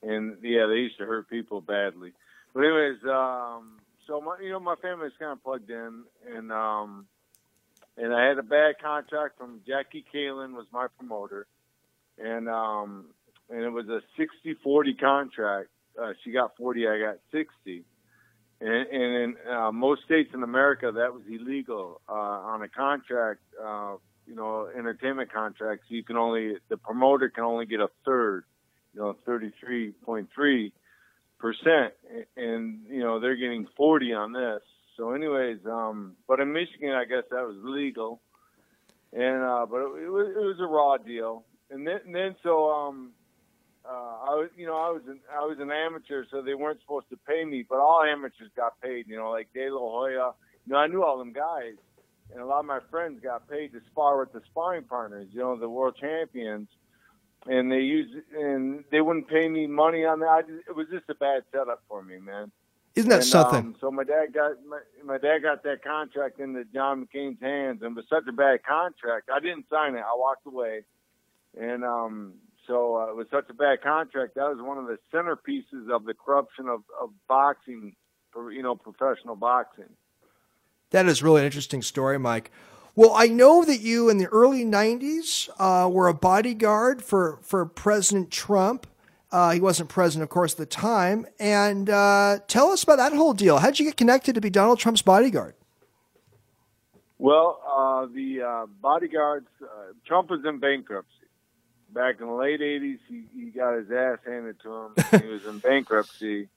and 0.02 0.38
yeah, 0.42 0.66
they 0.66 0.76
used 0.76 0.98
to 0.98 1.04
hurt 1.04 1.28
people 1.28 1.60
badly. 1.60 2.12
But 2.56 2.64
anyways, 2.64 3.04
um, 3.04 3.76
so 4.06 4.22
my 4.22 4.38
you 4.42 4.50
know 4.50 4.60
my 4.60 4.76
family's 4.80 5.12
kind 5.18 5.32
of 5.32 5.44
plugged 5.44 5.70
in, 5.70 6.04
and 6.34 6.50
um, 6.50 7.06
and 7.98 8.14
I 8.14 8.26
had 8.26 8.38
a 8.38 8.42
bad 8.42 8.76
contract 8.82 9.36
from 9.36 9.60
Jackie 9.66 10.06
Kallen 10.12 10.54
was 10.54 10.64
my 10.72 10.86
promoter, 10.98 11.46
and 12.18 12.48
um, 12.48 13.10
and 13.50 13.60
it 13.60 13.68
was 13.68 13.86
a 13.88 14.00
60-40 14.18 14.98
contract 14.98 15.68
uh, 16.00 16.12
she 16.22 16.30
got 16.30 16.56
40, 16.56 16.88
I 16.88 16.98
got 16.98 17.18
60. 17.32 17.84
And, 18.60 18.70
and 18.70 18.92
in 18.92 19.36
uh, 19.50 19.72
most 19.72 20.04
states 20.04 20.30
in 20.34 20.42
America, 20.42 20.92
that 20.92 21.12
was 21.12 21.22
illegal 21.28 22.00
uh, 22.08 22.12
on 22.12 22.62
a 22.62 22.68
contract. 22.68 23.40
Uh, 23.62 23.96
you 24.26 24.34
know, 24.34 24.68
entertainment 24.76 25.32
contracts. 25.32 25.84
You 25.88 26.02
can 26.02 26.16
only 26.16 26.56
the 26.68 26.76
promoter 26.76 27.28
can 27.28 27.44
only 27.44 27.66
get 27.66 27.80
a 27.80 27.88
third. 28.04 28.44
You 28.92 29.00
know, 29.00 29.16
33.3 29.26 30.72
percent, 31.38 31.94
and 32.36 32.80
you 32.88 33.00
know 33.00 33.20
they're 33.20 33.36
getting 33.36 33.66
40 33.76 34.12
on 34.12 34.32
this. 34.32 34.62
So, 34.96 35.12
anyways, 35.12 35.58
um, 35.66 36.16
but 36.26 36.40
in 36.40 36.52
Michigan, 36.52 36.92
I 36.92 37.04
guess 37.04 37.24
that 37.30 37.46
was 37.46 37.56
legal, 37.62 38.20
and 39.12 39.42
uh, 39.42 39.66
but 39.70 39.78
it, 39.78 40.04
it 40.04 40.10
was 40.10 40.28
it 40.28 40.44
was 40.44 40.56
a 40.60 40.66
raw 40.66 40.96
deal. 40.96 41.44
And 41.70 41.86
then, 41.86 41.98
and 42.06 42.14
then 42.14 42.36
so 42.42 42.70
um, 42.70 43.10
uh, 43.84 43.92
I 43.92 44.34
was, 44.34 44.50
you 44.56 44.66
know, 44.66 44.76
I 44.76 44.90
was 44.90 45.02
an 45.08 45.20
I 45.32 45.44
was 45.44 45.58
an 45.60 45.70
amateur, 45.70 46.24
so 46.30 46.42
they 46.42 46.54
weren't 46.54 46.80
supposed 46.80 47.08
to 47.10 47.16
pay 47.16 47.44
me, 47.44 47.64
but 47.68 47.78
all 47.78 48.02
amateurs 48.02 48.50
got 48.56 48.80
paid. 48.80 49.06
You 49.08 49.16
know, 49.16 49.30
like 49.30 49.48
De 49.52 49.70
La 49.70 49.78
Hoya. 49.78 50.32
You 50.66 50.72
know, 50.72 50.78
I 50.78 50.86
knew 50.88 51.04
all 51.04 51.18
them 51.18 51.32
guys, 51.32 51.74
and 52.32 52.40
a 52.40 52.46
lot 52.46 52.60
of 52.60 52.66
my 52.66 52.80
friends 52.90 53.20
got 53.22 53.48
paid 53.48 53.72
to 53.72 53.80
spar 53.90 54.18
with 54.18 54.32
the 54.32 54.40
sparring 54.50 54.84
partners. 54.84 55.28
You 55.30 55.40
know, 55.40 55.56
the 55.56 55.68
world 55.68 55.96
champions, 56.00 56.68
and 57.48 57.70
they 57.70 57.80
used 57.80 58.14
and 58.36 58.84
they 58.90 59.00
wouldn't 59.00 59.28
pay 59.28 59.48
me 59.48 59.66
money 59.66 60.04
on 60.04 60.20
that. 60.20 60.28
I 60.28 60.42
just, 60.42 60.68
it 60.68 60.74
was 60.76 60.86
just 60.90 61.04
a 61.08 61.14
bad 61.14 61.42
setup 61.52 61.82
for 61.88 62.02
me, 62.02 62.18
man. 62.18 62.50
Isn't 62.94 63.10
that 63.10 63.16
and, 63.16 63.24
something? 63.24 63.58
Um, 63.58 63.76
so 63.80 63.90
my 63.90 64.04
dad 64.04 64.32
got 64.32 64.52
my, 64.66 64.78
my 65.04 65.18
dad 65.18 65.40
got 65.42 65.62
that 65.64 65.84
contract 65.84 66.40
into 66.40 66.64
John 66.72 67.06
McCain's 67.06 67.40
hands, 67.40 67.82
and 67.82 67.92
it 67.92 67.96
was 67.96 68.06
such 68.08 68.26
a 68.28 68.32
bad 68.32 68.64
contract. 68.64 69.28
I 69.34 69.40
didn't 69.40 69.66
sign 69.70 69.94
it. 69.94 70.00
I 70.00 70.16
walked 70.16 70.46
away, 70.46 70.82
and 71.60 71.84
um, 71.84 72.34
so 72.66 72.96
uh, 72.96 73.10
it 73.10 73.16
was 73.16 73.26
such 73.30 73.48
a 73.50 73.54
bad 73.54 73.82
contract. 73.82 74.34
That 74.34 74.48
was 74.48 74.58
one 74.60 74.78
of 74.78 74.86
the 74.86 74.98
centerpieces 75.12 75.90
of 75.94 76.04
the 76.04 76.14
corruption 76.14 76.68
of, 76.68 76.82
of 77.00 77.10
boxing, 77.28 77.94
for, 78.32 78.50
you 78.50 78.62
know, 78.62 78.74
professional 78.74 79.36
boxing. 79.36 79.90
That 80.90 81.06
is 81.06 81.22
really 81.22 81.40
an 81.40 81.46
interesting 81.46 81.82
story, 81.82 82.18
Mike. 82.18 82.50
Well, 82.96 83.12
I 83.14 83.28
know 83.28 83.64
that 83.64 83.80
you 83.80 84.08
in 84.08 84.18
the 84.18 84.26
early 84.26 84.64
'90s 84.64 85.48
uh, 85.58 85.88
were 85.88 86.08
a 86.08 86.14
bodyguard 86.14 87.04
for 87.04 87.38
for 87.42 87.64
President 87.66 88.30
Trump. 88.30 88.86
Uh, 89.30 89.50
he 89.50 89.60
wasn't 89.60 89.88
president, 89.88 90.22
of 90.22 90.30
course, 90.30 90.52
at 90.52 90.58
the 90.58 90.66
time. 90.66 91.26
And 91.38 91.90
uh, 91.90 92.38
tell 92.46 92.70
us 92.70 92.82
about 92.82 92.96
that 92.96 93.12
whole 93.12 93.34
deal. 93.34 93.58
How 93.58 93.66
did 93.66 93.80
you 93.80 93.86
get 93.86 93.96
connected 93.96 94.34
to 94.36 94.40
be 94.40 94.50
Donald 94.50 94.78
Trump's 94.78 95.02
bodyguard? 95.02 95.54
Well, 97.18 97.60
uh, 97.66 98.06
the 98.06 98.42
uh, 98.42 98.66
bodyguards, 98.80 99.48
uh, 99.62 99.92
Trump 100.06 100.30
was 100.30 100.44
in 100.44 100.58
bankruptcy 100.58 101.16
back 101.96 102.20
in 102.20 102.26
the 102.26 102.32
late 102.32 102.60
'80s, 102.60 102.98
he, 103.08 103.24
he 103.34 103.46
got 103.46 103.74
his 103.74 103.90
ass 103.90 104.18
handed 104.24 104.60
to 104.60 104.72
him. 104.72 104.94
he 105.22 105.26
was 105.26 105.44
in 105.46 105.58
bankruptcy, 105.70 106.48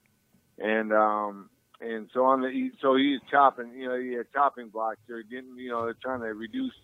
and 0.58 0.92
um, 0.92 1.50
and 1.80 2.08
so 2.12 2.24
on 2.24 2.42
the 2.42 2.50
he, 2.50 2.70
so 2.80 2.96
he's 2.96 3.20
chopping, 3.30 3.72
you 3.74 3.88
know, 3.88 3.98
he 3.98 4.12
had 4.12 4.26
chopping 4.32 4.68
blocks. 4.68 4.98
They're 5.08 5.22
getting, 5.22 5.56
you 5.56 5.70
know, 5.70 5.84
they're 5.84 5.96
trying 6.02 6.20
to 6.20 6.26
reduce, 6.26 6.74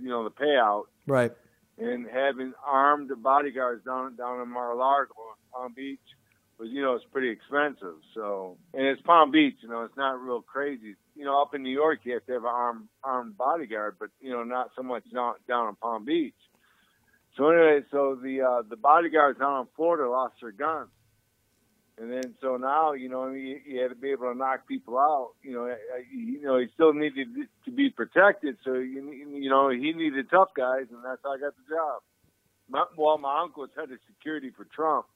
you 0.00 0.08
know, 0.08 0.24
the 0.24 0.30
payout. 0.30 0.84
Right. 1.06 1.32
And 1.78 2.06
having 2.06 2.54
armed 2.64 3.10
bodyguards 3.22 3.84
down 3.84 4.16
down 4.16 4.40
in 4.40 4.48
Mar-a-Lago, 4.48 5.12
Palm 5.52 5.74
Beach, 5.74 6.00
but 6.58 6.68
you 6.68 6.82
know 6.82 6.94
it's 6.94 7.04
pretty 7.12 7.28
expensive. 7.28 7.96
So, 8.14 8.56
and 8.72 8.86
it's 8.86 9.02
Palm 9.02 9.30
Beach, 9.30 9.56
you 9.60 9.68
know, 9.68 9.82
it's 9.82 9.96
not 9.96 10.20
real 10.20 10.40
crazy. 10.40 10.96
You 11.14 11.24
know, 11.24 11.40
up 11.40 11.54
in 11.54 11.62
New 11.62 11.70
York, 11.70 12.00
you 12.04 12.14
have 12.14 12.24
to 12.26 12.32
have 12.32 12.44
an 12.44 12.50
armed 12.50 12.88
armed 13.04 13.36
bodyguard, 13.36 13.96
but 13.98 14.08
you 14.20 14.30
know, 14.30 14.42
not 14.42 14.70
so 14.74 14.82
much 14.82 15.04
down 15.12 15.34
down 15.46 15.68
in 15.68 15.74
Palm 15.76 16.04
Beach. 16.04 16.34
So 17.36 17.50
anyway, 17.50 17.80
so 17.90 18.18
the 18.22 18.40
uh, 18.40 18.62
the 18.68 18.76
bodyguards 18.76 19.38
down 19.38 19.62
in 19.62 19.66
Florida 19.76 20.08
lost 20.08 20.36
their 20.40 20.52
guns, 20.52 20.88
and 21.98 22.12
then 22.12 22.34
so 22.40 22.56
now 22.56 22.92
you 22.92 23.08
know 23.08 23.28
you, 23.28 23.58
you 23.66 23.80
had 23.80 23.88
to 23.88 23.96
be 23.96 24.10
able 24.10 24.30
to 24.30 24.38
knock 24.38 24.66
people 24.68 24.98
out. 24.98 25.30
You 25.42 25.52
know, 25.52 25.74
you 26.12 26.42
know 26.42 26.58
he 26.58 26.66
still 26.74 26.92
needed 26.92 27.28
to 27.64 27.70
be 27.70 27.90
protected, 27.90 28.56
so 28.64 28.74
you 28.74 29.10
you 29.10 29.50
know 29.50 29.70
he 29.70 29.92
needed 29.92 30.30
tough 30.30 30.50
guys, 30.54 30.86
and 30.90 31.04
that's 31.04 31.20
how 31.24 31.32
I 31.32 31.38
got 31.38 31.54
the 31.56 31.74
job. 31.74 32.02
My, 32.68 32.84
well, 32.96 33.18
my 33.18 33.42
uncle 33.42 33.62
was 33.62 33.70
head 33.76 33.90
of 33.90 33.98
security 34.06 34.50
for 34.50 34.64
Trump, 34.64 35.06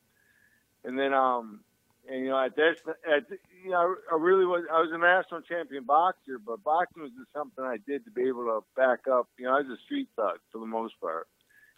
and 0.84 0.98
then 0.98 1.12
um 1.12 1.60
and 2.08 2.24
you 2.24 2.30
know 2.30 2.42
at 2.42 2.56
this 2.56 2.78
at 3.06 3.24
you 3.62 3.70
know 3.70 3.96
I 4.10 4.16
really 4.16 4.46
was 4.46 4.64
I 4.72 4.80
was 4.80 4.90
a 4.92 4.98
national 4.98 5.42
champion 5.42 5.84
boxer, 5.84 6.38
but 6.38 6.64
boxing 6.64 7.02
was 7.02 7.12
just 7.18 7.32
something 7.32 7.64
I 7.64 7.76
did 7.86 8.04
to 8.06 8.10
be 8.10 8.22
able 8.22 8.44
to 8.44 8.60
back 8.74 9.00
up. 9.10 9.28
You 9.38 9.46
know, 9.46 9.56
I 9.56 9.60
was 9.60 9.78
a 9.78 9.82
street 9.84 10.08
thug 10.16 10.38
for 10.50 10.58
the 10.58 10.66
most 10.66 10.98
part 11.00 11.26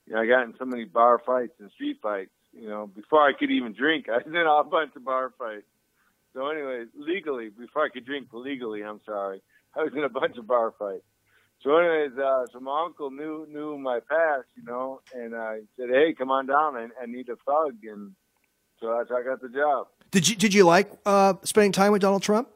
you 0.06 0.14
know, 0.14 0.20
I 0.20 0.26
got 0.26 0.44
in 0.44 0.54
so 0.58 0.64
many 0.64 0.84
bar 0.84 1.20
fights 1.24 1.54
and 1.60 1.70
street 1.72 1.98
fights. 2.02 2.30
You 2.52 2.68
know, 2.68 2.86
before 2.86 3.26
I 3.26 3.32
could 3.32 3.50
even 3.50 3.72
drink, 3.72 4.08
I 4.12 4.18
was 4.18 4.26
in 4.26 4.36
a 4.36 4.64
bunch 4.64 4.94
of 4.96 5.04
bar 5.04 5.32
fights. 5.38 5.66
So, 6.34 6.48
anyway, 6.48 6.84
legally, 6.94 7.50
before 7.50 7.84
I 7.84 7.88
could 7.90 8.06
drink 8.06 8.28
legally, 8.32 8.82
I'm 8.82 9.00
sorry, 9.04 9.42
I 9.76 9.82
was 9.82 9.92
in 9.94 10.02
a 10.02 10.08
bunch 10.08 10.36
of 10.38 10.46
bar 10.46 10.72
fights. 10.78 11.04
So, 11.62 11.76
anyways, 11.76 12.18
uh, 12.18 12.46
so 12.52 12.58
my 12.60 12.84
uncle 12.84 13.10
knew 13.10 13.46
knew 13.48 13.78
my 13.78 14.00
past, 14.00 14.46
you 14.56 14.64
know, 14.64 15.00
and 15.14 15.34
uh, 15.34 15.52
he 15.54 15.66
said, 15.76 15.90
"Hey, 15.90 16.12
come 16.16 16.30
on 16.30 16.46
down. 16.46 16.76
I, 16.76 16.88
I 17.00 17.06
need 17.06 17.28
a 17.28 17.36
thug," 17.36 17.76
and 17.84 18.14
so 18.80 18.96
that's 18.96 19.10
how 19.10 19.18
I 19.18 19.22
got 19.22 19.40
the 19.40 19.48
job. 19.48 19.86
Did 20.10 20.28
you 20.28 20.34
Did 20.34 20.54
you 20.54 20.64
like 20.64 20.90
uh, 21.06 21.34
spending 21.44 21.70
time 21.70 21.92
with 21.92 22.02
Donald 22.02 22.22
Trump? 22.22 22.48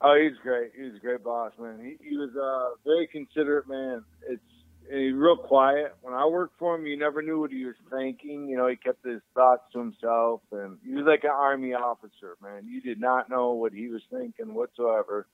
Oh, 0.00 0.14
he's 0.20 0.38
great. 0.42 0.72
He 0.76 0.82
was 0.82 0.94
a 0.94 0.98
great 0.98 1.22
boss, 1.22 1.52
man. 1.58 1.80
He, 1.82 2.10
he 2.10 2.16
was 2.16 2.30
a 2.34 2.74
very 2.84 3.06
considerate 3.06 3.68
man. 3.68 4.04
It's 4.28 4.42
he's 4.90 5.14
real 5.14 5.36
quiet. 5.36 5.94
When 6.02 6.14
I 6.14 6.26
worked 6.26 6.58
for 6.58 6.74
him, 6.74 6.86
you 6.86 6.96
never 6.96 7.22
knew 7.22 7.40
what 7.40 7.50
he 7.50 7.64
was 7.64 7.74
thinking. 7.90 8.48
You 8.48 8.56
know, 8.56 8.66
he 8.68 8.76
kept 8.76 9.04
his 9.04 9.20
thoughts 9.34 9.62
to 9.72 9.78
himself, 9.78 10.40
and 10.52 10.78
he 10.84 10.94
was 10.94 11.04
like 11.06 11.24
an 11.24 11.30
army 11.30 11.74
officer, 11.74 12.36
man. 12.42 12.66
You 12.66 12.80
did 12.80 13.00
not 13.00 13.28
know 13.28 13.52
what 13.52 13.72
he 13.72 13.88
was 13.88 14.02
thinking 14.10 14.54
whatsoever. 14.54 15.26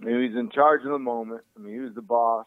I 0.00 0.04
mean, 0.04 0.22
he 0.22 0.28
was 0.28 0.38
in 0.38 0.50
charge 0.50 0.82
of 0.84 0.90
the 0.90 0.98
moment. 0.98 1.42
I 1.56 1.60
mean, 1.60 1.74
he 1.74 1.80
was 1.80 1.94
the 1.94 2.02
boss, 2.02 2.46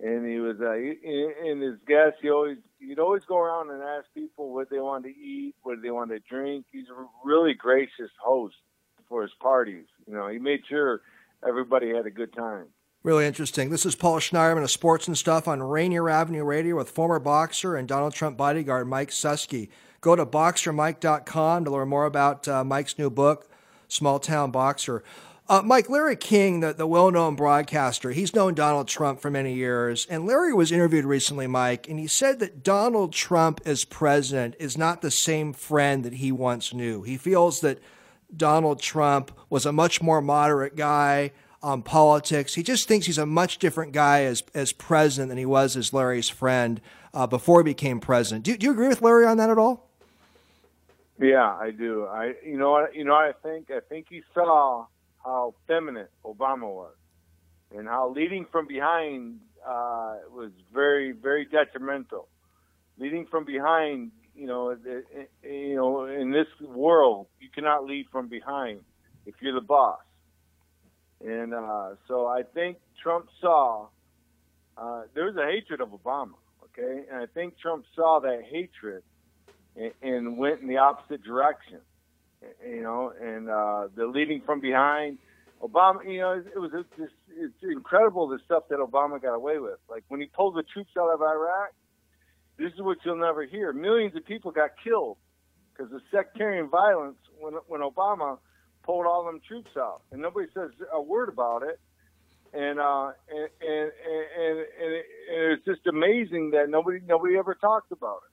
and 0.00 0.26
he 0.26 0.38
was. 0.38 0.56
Uh, 0.60 0.74
in 0.74 1.60
his 1.60 1.76
guests, 1.86 2.18
he 2.22 2.30
always 2.30 2.58
he'd 2.78 2.98
always 2.98 3.22
go 3.28 3.38
around 3.38 3.70
and 3.70 3.82
ask 3.82 4.06
people 4.14 4.52
what 4.52 4.70
they 4.70 4.78
wanted 4.80 5.14
to 5.14 5.20
eat, 5.20 5.54
what 5.62 5.82
they 5.82 5.90
wanted 5.90 6.22
to 6.22 6.28
drink. 6.28 6.66
He's 6.72 6.88
a 6.88 7.06
really 7.24 7.54
gracious 7.54 8.10
host 8.22 8.56
for 9.08 9.22
his 9.22 9.32
parties. 9.40 9.86
You 10.06 10.14
know, 10.14 10.28
he 10.28 10.38
made 10.38 10.60
sure 10.68 11.00
everybody 11.46 11.94
had 11.94 12.06
a 12.06 12.10
good 12.10 12.32
time. 12.32 12.66
Really 13.02 13.26
interesting. 13.26 13.70
This 13.70 13.86
is 13.86 13.94
Paul 13.94 14.18
Schneiderman 14.18 14.64
of 14.64 14.70
Sports 14.70 15.06
and 15.06 15.16
Stuff 15.16 15.46
on 15.46 15.62
Rainier 15.62 16.10
Avenue 16.10 16.42
Radio 16.42 16.76
with 16.76 16.90
former 16.90 17.20
boxer 17.20 17.76
and 17.76 17.86
Donald 17.86 18.14
Trump 18.14 18.36
bodyguard 18.36 18.88
Mike 18.88 19.10
Suski. 19.10 19.68
Go 20.00 20.16
to 20.16 20.26
boxermike.com 20.26 21.64
to 21.64 21.70
learn 21.70 21.88
more 21.88 22.04
about 22.04 22.48
uh, 22.48 22.64
Mike's 22.64 22.98
new 22.98 23.08
book, 23.08 23.48
Small 23.86 24.18
Town 24.18 24.50
Boxer. 24.50 25.04
Uh, 25.48 25.62
Mike, 25.64 25.88
Larry 25.88 26.16
King, 26.16 26.58
the, 26.58 26.72
the 26.72 26.88
well 26.88 27.12
known 27.12 27.36
broadcaster, 27.36 28.10
he's 28.10 28.34
known 28.34 28.54
Donald 28.54 28.88
Trump 28.88 29.20
for 29.20 29.30
many 29.30 29.54
years. 29.54 30.04
And 30.10 30.26
Larry 30.26 30.52
was 30.52 30.72
interviewed 30.72 31.04
recently, 31.04 31.46
Mike, 31.46 31.88
and 31.88 32.00
he 32.00 32.08
said 32.08 32.40
that 32.40 32.64
Donald 32.64 33.12
Trump 33.12 33.60
as 33.64 33.84
president 33.84 34.56
is 34.58 34.76
not 34.76 35.02
the 35.02 35.12
same 35.12 35.52
friend 35.52 36.02
that 36.04 36.14
he 36.14 36.32
once 36.32 36.74
knew. 36.74 37.02
He 37.02 37.16
feels 37.16 37.60
that 37.60 37.78
Donald 38.36 38.80
Trump 38.80 39.30
was 39.48 39.64
a 39.64 39.72
much 39.72 40.02
more 40.02 40.20
moderate 40.20 40.74
guy, 40.74 41.30
on 41.66 41.82
politics. 41.82 42.54
He 42.54 42.62
just 42.62 42.86
thinks 42.86 43.06
he's 43.06 43.18
a 43.18 43.26
much 43.26 43.58
different 43.58 43.92
guy 43.92 44.22
as 44.22 44.44
as 44.54 44.72
president 44.72 45.30
than 45.30 45.36
he 45.36 45.44
was 45.44 45.76
as 45.76 45.92
Larry's 45.92 46.28
friend 46.28 46.80
uh, 47.12 47.26
before 47.26 47.60
he 47.60 47.64
became 47.64 47.98
president. 47.98 48.44
Do, 48.44 48.56
do 48.56 48.66
you 48.66 48.72
agree 48.72 48.86
with 48.86 49.02
Larry 49.02 49.26
on 49.26 49.36
that 49.38 49.50
at 49.50 49.58
all? 49.58 49.90
Yeah, 51.18 51.44
I 51.44 51.72
do. 51.72 52.06
I 52.06 52.34
you 52.44 52.56
know 52.56 52.70
what 52.70 52.94
you 52.94 53.04
know 53.04 53.14
I 53.14 53.32
think 53.42 53.70
I 53.72 53.80
think 53.80 54.06
he 54.08 54.22
saw 54.32 54.86
how 55.24 55.54
feminine 55.66 56.06
Obama 56.24 56.72
was 56.72 56.94
and 57.76 57.88
how 57.88 58.10
leading 58.10 58.46
from 58.52 58.68
behind 58.68 59.40
uh, 59.66 60.18
was 60.30 60.52
very 60.72 61.10
very 61.10 61.46
detrimental. 61.46 62.28
Leading 62.96 63.26
from 63.26 63.44
behind, 63.44 64.12
you 64.36 64.46
know, 64.46 64.74
you 65.42 65.74
know, 65.74 66.04
in 66.06 66.30
this 66.30 66.46
world, 66.60 67.26
you 67.40 67.48
cannot 67.52 67.84
lead 67.84 68.06
from 68.12 68.28
behind 68.28 68.80
if 69.26 69.34
you're 69.40 69.52
the 69.52 69.60
boss. 69.60 69.98
And 71.24 71.54
uh, 71.54 71.90
so 72.08 72.26
I 72.26 72.42
think 72.42 72.78
Trump 73.02 73.26
saw 73.40 73.88
uh, 74.76 75.02
there 75.14 75.24
was 75.24 75.36
a 75.36 75.46
hatred 75.46 75.80
of 75.80 75.88
Obama, 75.88 76.34
okay? 76.64 77.04
And 77.10 77.22
I 77.22 77.26
think 77.26 77.58
Trump 77.58 77.84
saw 77.94 78.20
that 78.20 78.42
hatred 78.50 79.02
and, 79.74 79.92
and 80.02 80.38
went 80.38 80.60
in 80.60 80.68
the 80.68 80.76
opposite 80.76 81.22
direction, 81.22 81.80
you 82.66 82.82
know, 82.82 83.12
and 83.20 83.48
uh, 83.48 83.88
the 83.94 84.06
leading 84.06 84.42
from 84.42 84.60
behind. 84.60 85.18
Obama, 85.62 86.04
you 86.04 86.20
know, 86.20 86.32
it 86.32 86.58
was 86.58 86.70
just, 86.72 87.12
it's 87.30 87.54
incredible 87.62 88.28
the 88.28 88.38
stuff 88.44 88.64
that 88.68 88.78
Obama 88.78 89.20
got 89.20 89.34
away 89.34 89.58
with. 89.58 89.78
Like 89.88 90.04
when 90.08 90.20
he 90.20 90.26
pulled 90.26 90.54
the 90.54 90.62
troops 90.62 90.90
out 90.98 91.08
of 91.08 91.22
Iraq, 91.22 91.72
this 92.58 92.72
is 92.74 92.80
what 92.80 92.98
you'll 93.04 93.16
never 93.16 93.44
hear. 93.44 93.72
Millions 93.72 94.14
of 94.16 94.26
people 94.26 94.50
got 94.50 94.70
killed 94.84 95.16
because 95.72 95.90
of 95.92 96.00
sectarian 96.10 96.68
violence 96.68 97.16
when 97.38 97.54
when 97.68 97.80
Obama 97.80 98.38
pulled 98.86 99.06
all 99.06 99.24
them 99.24 99.40
troops 99.46 99.70
out, 99.76 100.02
and 100.12 100.22
nobody 100.22 100.46
says 100.54 100.70
a 100.92 101.02
word 101.02 101.28
about 101.28 101.62
it. 101.62 101.78
And 102.54 102.78
uh, 102.78 103.10
and 103.28 103.48
and 103.60 103.92
and, 104.08 104.58
and, 104.80 104.92
it, 104.94 105.06
and 105.30 105.52
it's 105.52 105.64
just 105.66 105.86
amazing 105.86 106.52
that 106.52 106.70
nobody 106.70 107.00
nobody 107.06 107.36
ever 107.36 107.54
talked 107.54 107.92
about 107.92 108.20
it. 108.24 108.32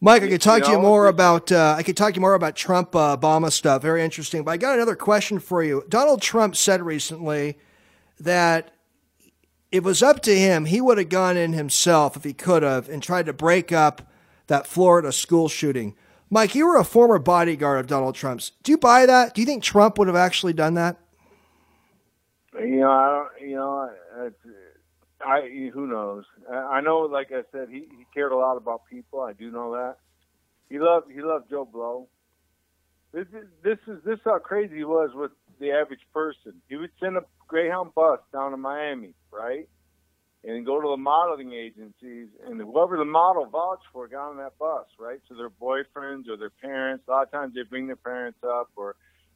Mike, 0.00 0.22
I 0.22 0.28
could 0.28 0.42
talk 0.42 0.58
you 0.58 0.64
to 0.66 0.70
you 0.72 0.78
more 0.78 1.08
about 1.08 1.50
uh, 1.50 1.74
I 1.76 1.82
could 1.82 1.96
talk 1.96 2.12
to 2.12 2.16
you 2.16 2.20
more 2.20 2.34
about 2.34 2.54
Trump 2.54 2.94
uh, 2.94 3.16
Obama 3.16 3.50
stuff. 3.50 3.82
Very 3.82 4.04
interesting. 4.04 4.44
But 4.44 4.52
I 4.52 4.56
got 4.58 4.74
another 4.74 4.94
question 4.94 5.38
for 5.38 5.64
you. 5.64 5.84
Donald 5.88 6.20
Trump 6.20 6.54
said 6.54 6.82
recently 6.82 7.58
that 8.20 8.72
it 9.72 9.82
was 9.82 10.02
up 10.02 10.20
to 10.22 10.38
him, 10.38 10.66
he 10.66 10.80
would 10.80 10.98
have 10.98 11.08
gone 11.08 11.36
in 11.36 11.52
himself 11.54 12.16
if 12.16 12.24
he 12.24 12.32
could 12.32 12.62
have 12.62 12.88
and 12.88 13.02
tried 13.02 13.26
to 13.26 13.32
break 13.32 13.72
up 13.72 14.10
that 14.46 14.66
Florida 14.66 15.12
school 15.12 15.48
shooting. 15.48 15.94
Mike, 16.28 16.54
you 16.54 16.66
were 16.66 16.76
a 16.76 16.84
former 16.84 17.18
bodyguard 17.18 17.78
of 17.78 17.86
Donald 17.86 18.14
Trump's. 18.14 18.52
Do 18.62 18.72
you 18.72 18.78
buy 18.78 19.06
that? 19.06 19.34
Do 19.34 19.40
you 19.40 19.46
think 19.46 19.62
Trump 19.62 19.98
would 19.98 20.08
have 20.08 20.16
actually 20.16 20.52
done 20.52 20.74
that? 20.74 20.96
You 22.58 22.80
know, 22.80 22.90
I 22.90 23.08
don't. 23.38 23.48
You 23.48 23.56
know, 23.56 23.90
I, 25.24 25.32
I 25.32 25.70
who 25.72 25.86
knows? 25.86 26.24
I 26.50 26.80
know, 26.80 27.00
like 27.00 27.28
I 27.30 27.42
said, 27.52 27.68
he, 27.70 27.86
he 27.96 28.06
cared 28.12 28.32
a 28.32 28.36
lot 28.36 28.56
about 28.56 28.82
people. 28.90 29.20
I 29.20 29.34
do 29.34 29.50
know 29.50 29.72
that. 29.72 29.96
He 30.68 30.78
loved 30.78 31.10
he 31.12 31.20
loved 31.20 31.48
Joe 31.48 31.64
Blow. 31.64 32.08
This 33.12 33.26
is 33.28 33.46
this 33.62 33.78
is 33.86 34.02
this 34.04 34.14
is 34.14 34.24
how 34.24 34.38
crazy 34.38 34.76
he 34.76 34.84
was 34.84 35.10
with 35.14 35.30
the 35.60 35.70
average 35.70 36.00
person. 36.12 36.54
He 36.68 36.76
would 36.76 36.90
send 37.00 37.16
a 37.16 37.22
Greyhound 37.46 37.94
bus 37.94 38.18
down 38.32 38.50
to 38.50 38.56
Miami, 38.56 39.14
right? 39.30 39.68
And 40.46 40.64
go 40.64 40.80
to 40.80 40.88
the 40.88 40.96
modeling 40.96 41.52
agencies, 41.52 42.28
and 42.46 42.60
whoever 42.60 42.96
the 42.96 43.04
model 43.04 43.46
vouched 43.46 43.86
for 43.92 44.06
got 44.06 44.30
on 44.30 44.36
that 44.36 44.56
bus, 44.58 44.86
right? 44.98 45.18
So 45.28 45.34
their 45.34 45.50
boyfriends 45.50 46.28
or 46.28 46.36
their 46.36 46.50
parents. 46.50 47.04
A 47.08 47.10
lot 47.10 47.22
of 47.24 47.32
times 47.32 47.54
they 47.54 47.62
bring 47.62 47.88
their 47.88 47.96
parents 47.96 48.38
up, 48.44 48.70
or 48.76 48.94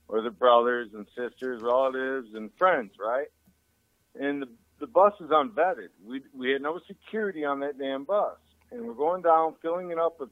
or 0.08 0.22
their 0.22 0.30
brothers 0.30 0.90
and 0.94 1.06
sisters, 1.16 1.62
relatives, 1.62 2.34
and 2.34 2.50
friends, 2.56 2.92
right? 2.98 3.26
And 4.18 4.42
the 4.42 4.48
the 4.78 4.86
bus 4.86 5.12
is 5.20 5.30
unvetted. 5.30 5.88
We 6.04 6.22
we 6.32 6.50
had 6.52 6.62
no 6.62 6.80
security 6.86 7.44
on 7.44 7.60
that 7.60 7.78
damn 7.78 8.04
bus, 8.04 8.38
and 8.70 8.86
we're 8.86 8.94
going 8.94 9.22
down, 9.22 9.54
filling 9.60 9.90
it 9.90 9.98
up 9.98 10.20
with 10.20 10.30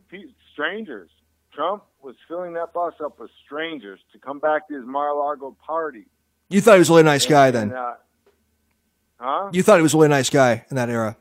strangers. 0.52 1.10
Trump 1.52 1.82
was 2.02 2.14
filling 2.28 2.52
that 2.54 2.72
bus 2.72 2.94
up 3.04 3.18
with 3.18 3.30
strangers 3.44 4.00
to 4.12 4.18
come 4.18 4.38
back 4.38 4.68
to 4.68 4.74
his 4.74 4.84
Mar-a-Lago 4.84 5.56
party. 5.66 6.06
You 6.48 6.60
thought 6.60 6.74
he 6.74 6.78
was 6.78 6.88
a 6.88 6.92
really 6.92 7.02
nice 7.02 7.24
and, 7.24 7.30
guy 7.30 7.50
then. 7.50 7.62
And, 7.70 7.72
uh, 7.72 7.94
Huh? 9.18 9.50
You 9.52 9.62
thought 9.62 9.76
he 9.76 9.82
was 9.82 9.94
a 9.94 9.96
really 9.96 10.08
nice 10.08 10.30
guy 10.30 10.64
in 10.70 10.76
that 10.76 10.88
era. 10.88 11.16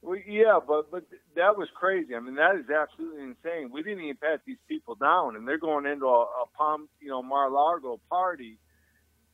Well, 0.00 0.18
yeah, 0.26 0.58
but 0.66 0.90
but 0.90 1.04
that 1.36 1.58
was 1.58 1.68
crazy. 1.74 2.14
I 2.14 2.20
mean, 2.20 2.36
that 2.36 2.56
is 2.56 2.70
absolutely 2.70 3.22
insane. 3.22 3.70
We 3.70 3.82
didn't 3.82 4.04
even 4.04 4.16
pat 4.16 4.40
these 4.46 4.56
people 4.66 4.94
down, 4.94 5.36
and 5.36 5.46
they're 5.46 5.58
going 5.58 5.84
into 5.84 6.06
a, 6.06 6.22
a 6.22 6.44
Palm, 6.56 6.88
you 7.00 7.08
know, 7.08 7.22
Mar-a-Lago 7.22 8.00
party, 8.08 8.56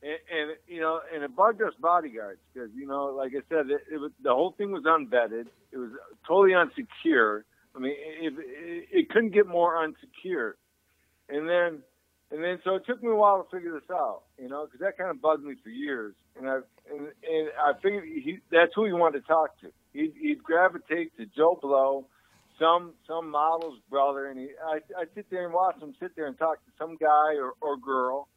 and, 0.03 0.17
and 0.29 0.57
you 0.67 0.81
know, 0.81 0.99
and 1.13 1.23
it 1.23 1.33
bugged 1.33 1.61
us 1.61 1.73
bodyguards 1.79 2.41
because 2.53 2.69
you 2.75 2.85
know, 2.85 3.05
like 3.05 3.31
I 3.31 3.41
said, 3.47 3.69
it, 3.69 3.81
it 3.89 3.97
was, 3.97 4.11
the 4.21 4.33
whole 4.33 4.51
thing 4.51 4.71
was 4.71 4.83
unvetted. 4.83 5.47
It 5.71 5.77
was 5.77 5.91
totally 6.27 6.53
unsecure. 6.53 7.43
I 7.73 7.79
mean, 7.79 7.93
it, 7.95 8.33
it, 8.37 8.87
it 8.91 9.09
couldn't 9.09 9.31
get 9.31 9.47
more 9.47 9.75
unsecure. 9.75 10.53
And 11.29 11.49
then 11.49 11.79
and 12.31 12.43
then 12.43 12.59
so 12.63 12.75
it 12.75 12.85
took 12.85 13.01
me 13.03 13.09
a 13.09 13.15
while 13.15 13.43
to 13.43 13.55
figure 13.55 13.73
this 13.73 13.89
out, 13.91 14.23
you 14.41 14.49
know, 14.49 14.65
because 14.65 14.79
that 14.79 14.97
kind 14.97 15.09
of 15.09 15.21
bugged 15.21 15.43
me 15.43 15.55
for 15.63 15.69
years. 15.69 16.13
And 16.37 16.49
I 16.49 16.55
and, 16.91 17.01
and 17.01 17.49
I 17.63 17.73
figured 17.81 18.05
he, 18.05 18.39
that's 18.51 18.71
who 18.75 18.85
he 18.85 18.93
wanted 18.93 19.21
to 19.21 19.27
talk 19.27 19.59
to. 19.61 19.71
He'd, 19.93 20.13
he'd 20.19 20.43
gravitate 20.43 21.15
to 21.17 21.25
Joe 21.25 21.57
Blow, 21.61 22.07
some 22.59 22.93
some 23.07 23.29
model's 23.29 23.79
brother, 23.89 24.27
and 24.27 24.39
he, 24.39 24.49
I 24.65 24.79
I 24.97 25.05
sit 25.13 25.29
there 25.29 25.45
and 25.45 25.53
watch 25.53 25.79
him 25.81 25.93
sit 25.99 26.15
there 26.15 26.27
and 26.27 26.37
talk 26.37 26.63
to 26.65 26.71
some 26.77 26.97
guy 26.97 27.35
or, 27.35 27.53
or 27.61 27.77
girl 27.77 28.27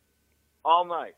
all 0.65 0.85
night, 0.85 1.15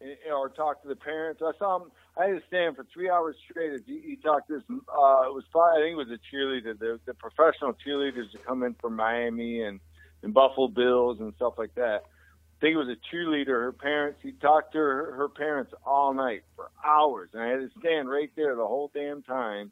and, 0.00 0.16
or 0.34 0.48
talk 0.48 0.82
to 0.82 0.88
the 0.88 0.96
parents. 0.96 1.40
I 1.42 1.52
saw 1.58 1.82
him. 1.82 1.90
I 2.16 2.26
had 2.26 2.40
to 2.40 2.46
stand 2.46 2.76
for 2.76 2.86
three 2.92 3.10
hours 3.10 3.34
straight. 3.50 3.80
He, 3.86 4.00
he 4.00 4.16
talked 4.16 4.48
to 4.48 4.54
this. 4.54 4.62
Uh, 4.70 5.26
it 5.26 5.34
was 5.34 5.44
five, 5.52 5.78
I 5.78 5.80
think 5.80 5.92
it 5.92 5.96
was 5.96 6.10
a 6.10 6.20
cheerleader. 6.34 6.78
The, 6.78 7.00
the 7.06 7.14
professional 7.14 7.74
cheerleaders 7.84 8.30
that 8.32 8.44
come 8.46 8.62
in 8.62 8.74
from 8.80 8.94
Miami 8.94 9.62
and 9.62 9.80
and 10.24 10.34
Buffalo 10.34 10.68
Bills 10.68 11.20
and 11.20 11.32
stuff 11.36 11.54
like 11.58 11.74
that. 11.76 12.02
I 12.02 12.60
think 12.60 12.74
it 12.74 12.78
was 12.78 12.88
a 12.88 13.14
cheerleader. 13.14 13.62
Her 13.62 13.72
parents. 13.72 14.20
He 14.22 14.32
talked 14.32 14.72
to 14.72 14.78
her, 14.78 15.14
her 15.16 15.28
parents 15.28 15.72
all 15.86 16.14
night 16.14 16.42
for 16.56 16.70
hours, 16.84 17.30
and 17.32 17.42
I 17.42 17.48
had 17.48 17.60
to 17.60 17.70
stand 17.78 18.08
right 18.08 18.30
there 18.34 18.56
the 18.56 18.66
whole 18.66 18.90
damn 18.92 19.22
time 19.22 19.70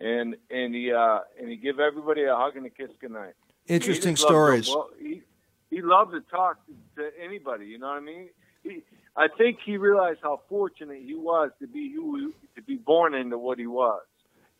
and 0.00 0.36
and 0.50 0.74
he 0.74 0.92
uh, 0.92 1.20
and 1.40 1.48
he 1.48 1.56
give 1.56 1.80
everybody 1.80 2.24
a 2.24 2.34
hug 2.34 2.56
and 2.56 2.66
a 2.66 2.70
kiss 2.70 2.90
goodnight. 3.00 3.34
Interesting 3.66 4.16
stories. 4.16 4.66
To, 4.66 4.74
well, 4.74 4.90
he 4.98 5.22
he 5.70 5.82
loved 5.82 6.12
to 6.12 6.20
talk 6.20 6.58
to, 6.96 7.10
anybody. 7.22 7.66
You 7.66 7.78
know 7.78 7.88
what 7.88 7.96
I 7.96 8.00
mean? 8.00 8.28
He, 8.62 8.82
I 9.16 9.28
think 9.28 9.58
he 9.64 9.76
realized 9.76 10.20
how 10.22 10.40
fortunate 10.48 11.02
he 11.04 11.14
was 11.14 11.50
to 11.60 11.66
be 11.66 11.92
who 11.94 12.32
to 12.56 12.62
be 12.62 12.76
born 12.76 13.14
into 13.14 13.38
what 13.38 13.58
he 13.58 13.66
was, 13.66 14.02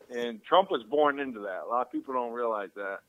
and 0.09 0.43
Trump 0.43 0.71
was 0.71 0.83
born 0.83 1.19
into 1.19 1.41
that. 1.41 1.63
A 1.65 1.67
lot 1.67 1.81
of 1.81 1.91
people 1.91 2.13
don't 2.13 2.33
realize 2.33 2.69
that, 2.75 2.99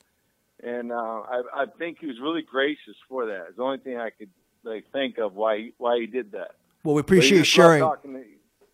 and 0.63 0.93
uh, 0.93 0.95
I, 0.95 1.43
I 1.55 1.65
think 1.79 1.99
he 2.01 2.07
was 2.07 2.17
really 2.21 2.43
gracious 2.43 2.97
for 3.09 3.27
that. 3.27 3.47
It's 3.49 3.57
the 3.57 3.63
only 3.63 3.79
thing 3.79 3.99
I 3.99 4.11
could 4.11 4.31
like 4.65 4.91
think 4.93 5.19
of 5.19 5.35
why 5.35 5.59
he, 5.59 5.73
why 5.79 5.99
he 6.01 6.07
did 6.07 6.33
that. 6.33 6.53
Well, 6.85 6.95
we 6.95 7.01
appreciate 7.01 7.47
sharing. 7.47 7.89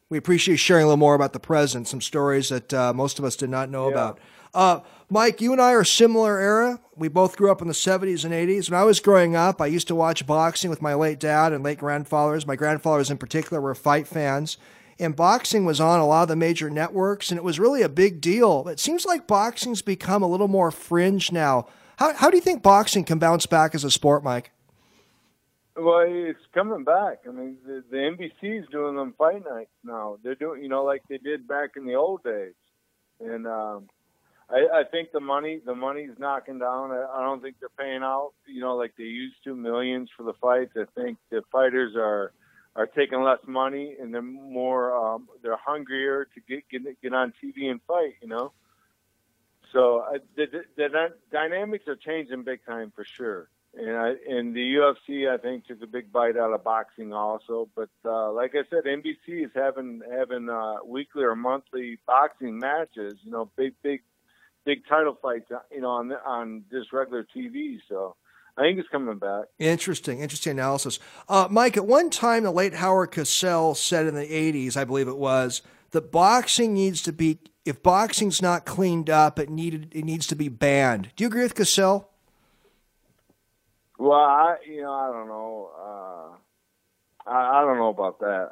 We 0.09 0.19
appreciate 0.19 0.57
sharing 0.57 0.85
a 0.85 0.87
little 0.87 0.99
more 0.99 1.15
about 1.15 1.33
the 1.33 1.41
present, 1.41 1.89
some 1.89 2.03
stories 2.03 2.51
that 2.51 2.75
uh, 2.75 2.93
most 2.93 3.19
of 3.19 3.25
us 3.25 3.35
did 3.35 3.49
not 3.49 3.71
know 3.71 3.89
yeah. 3.89 3.95
about. 3.95 4.21
Uh, 4.53 4.81
Mike, 5.09 5.41
you 5.41 5.53
and 5.53 5.61
I 5.61 5.73
are 5.73 5.85
similar 5.85 6.39
era. 6.39 6.81
We 6.97 7.09
both 7.09 7.37
grew 7.37 7.51
up 7.51 7.63
in 7.63 7.69
the 7.69 7.75
70s 7.75 8.25
and 8.25 8.35
80s. 8.35 8.71
When 8.71 8.79
I 8.79 8.85
was 8.85 9.01
growing 9.01 9.35
up, 9.35 9.63
I 9.63 9.67
used 9.67 9.89
to 9.89 9.95
watch 9.95 10.27
boxing 10.27 10.69
with 10.69 10.83
my 10.83 10.93
late 10.93 11.19
dad 11.19 11.55
and 11.55 11.65
late 11.65 11.79
grandfathers. 11.79 12.47
My 12.47 12.57
grandfathers, 12.57 13.11
in 13.11 13.17
particular, 13.17 13.61
were 13.61 13.75
fight 13.75 14.07
fans. 14.07 14.59
And 14.99 15.17
boxing 15.17 15.65
was 15.65 15.81
on 15.81 16.01
a 16.01 16.07
lot 16.07 16.23
of 16.23 16.29
the 16.29 16.37
major 16.37 16.71
networks, 16.71 17.31
and 17.31 17.39
it 17.39 17.45
was 17.45 17.59
really 17.59 17.83
a 17.83 17.89
big 17.89 18.21
deal. 18.21 18.69
It 18.69 18.79
seems 18.79 19.05
like 19.05 19.27
boxing's 19.27 19.83
become 19.83 20.23
a 20.23 20.29
little 20.29 20.49
more 20.49 20.71
fringe 20.71 21.33
now. 21.33 21.67
How, 21.97 22.15
how 22.15 22.31
do 22.31 22.37
you 22.37 22.43
think 22.43 22.63
boxing 22.63 23.05
can 23.05 23.19
bounce 23.19 23.47
back 23.47 23.75
as 23.75 23.85
a 23.85 23.91
sport, 23.91 24.25
Mike? 24.25 24.51
Well, 25.77 26.05
it's 26.07 26.39
coming 26.53 26.85
back. 26.85 27.21
I 27.27 27.33
mean, 27.33 27.57
the, 27.67 27.83
the 27.91 27.97
NBC's 27.97 28.69
doing 28.71 28.97
them 28.97 29.15
fight 29.17 29.43
nights 29.45 29.71
now. 29.85 30.19
They're 30.23 30.35
doing, 30.35 30.63
you 30.63 30.69
know, 30.69 30.85
like 30.85 31.03
they 31.09 31.19
did 31.19 31.49
back 31.49 31.71
in 31.77 31.87
the 31.87 31.95
old 31.95 32.23
days. 32.23 32.55
And 33.21 33.47
um, 33.47 33.89
I, 34.51 34.81
I 34.81 34.85
think 34.91 35.13
the 35.13 35.21
money, 35.21 35.61
the 35.65 35.75
money's 35.75 36.19
knocking 36.19 36.59
down. 36.59 36.91
I, 36.91 37.07
I 37.15 37.23
don't 37.23 37.41
think 37.41 37.57
they're 37.59 37.71
paying 37.79 38.03
out, 38.03 38.33
you 38.47 38.61
know, 38.61 38.77
like 38.77 38.93
they 38.99 39.05
used 39.05 39.37
to 39.45 39.55
millions 39.55 40.11
for 40.15 40.25
the 40.25 40.35
fights. 40.35 40.73
I 40.77 40.85
think 41.01 41.17
the 41.31 41.43
fighters 41.51 41.95
are 41.97 42.33
are 42.75 42.87
taking 42.87 43.23
less 43.23 43.41
money 43.47 43.97
and 44.01 44.15
they're 44.15 44.23
more, 44.23 44.97
um, 44.97 45.29
they're 45.43 45.57
hungrier 45.57 46.27
to 46.35 46.41
get 46.49 46.69
get 46.69 47.01
get 47.03 47.13
on 47.13 47.33
TV 47.43 47.71
and 47.71 47.81
fight. 47.87 48.15
You 48.21 48.29
know. 48.29 48.53
So 49.73 50.01
uh, 50.01 50.19
the, 50.37 50.47
the, 50.47 50.63
the 50.77 51.09
dynamics 51.31 51.89
are 51.89 51.97
changing 51.97 52.43
big 52.43 52.65
time 52.67 52.93
for 52.95 53.05
sure 53.05 53.49
and 53.75 53.97
I, 53.97 54.15
and 54.29 54.55
the 54.55 54.75
UFC 54.75 55.33
I 55.33 55.39
think 55.39 55.67
took 55.67 55.83
a 55.83 55.87
big 55.87 56.13
bite 56.13 56.37
out 56.37 56.53
of 56.53 56.63
boxing 56.65 57.13
also. 57.13 57.69
But 57.75 57.89
uh, 58.05 58.31
like 58.33 58.55
I 58.55 58.65
said, 58.69 58.85
NBC 58.85 59.45
is 59.45 59.51
having 59.55 60.03
having 60.11 60.49
uh, 60.49 60.77
weekly 60.85 61.25
or 61.25 61.35
monthly 61.35 61.99
boxing 62.07 62.59
matches. 62.59 63.15
You 63.23 63.31
know, 63.31 63.51
big 63.57 63.75
big 63.83 64.03
big 64.65 64.87
title 64.87 65.17
fights. 65.21 65.51
Uh, 65.51 65.61
you 65.71 65.81
know, 65.81 65.91
on 65.91 66.13
on 66.13 66.65
just 66.71 66.93
regular 66.93 67.27
TV. 67.35 67.79
So. 67.89 68.17
I 68.57 68.63
think 68.63 68.79
it's 68.79 68.89
coming 68.91 69.19
back. 69.19 69.47
Interesting, 69.59 70.21
interesting 70.21 70.53
analysis. 70.53 70.99
Uh, 71.29 71.49
Mike, 71.51 71.77
at 71.77 71.87
one 71.87 72.11
time, 72.11 72.43
the 72.43 72.51
late 72.51 72.75
Howard 72.75 73.11
Cosell 73.11 73.77
said 73.77 74.07
in 74.07 74.15
the 74.15 74.27
80s, 74.27 74.77
I 74.77 74.85
believe 74.85 75.09
it 75.09 75.17
was, 75.17 75.63
that 75.93 76.11
boxing 76.11 76.75
needs 76.75 77.01
to 77.03 77.13
be, 77.13 77.39
if 77.65 77.83
boxing's 77.83 78.43
not 78.43 78.67
cleaned 78.67 79.09
up, 79.09 79.39
it 79.39 79.49
needed 79.49 79.89
it 79.93 80.05
needs 80.05 80.27
to 80.27 80.35
be 80.35 80.49
banned. 80.49 81.11
Do 81.17 81.25
you 81.25 81.29
agree 81.29 81.43
with 81.43 81.55
Cosell? 81.55 82.07
Well, 83.99 84.19
I 84.19 84.57
you 84.67 84.83
know 84.83 84.93
I 84.93 85.13
don't 85.13 85.29
know. 85.29 85.71
Uh, 85.79 87.31
I, 87.31 87.61
I 87.61 87.65
don't 87.65 87.77
know 87.77 87.89
about 87.89 88.19
that. 88.21 88.51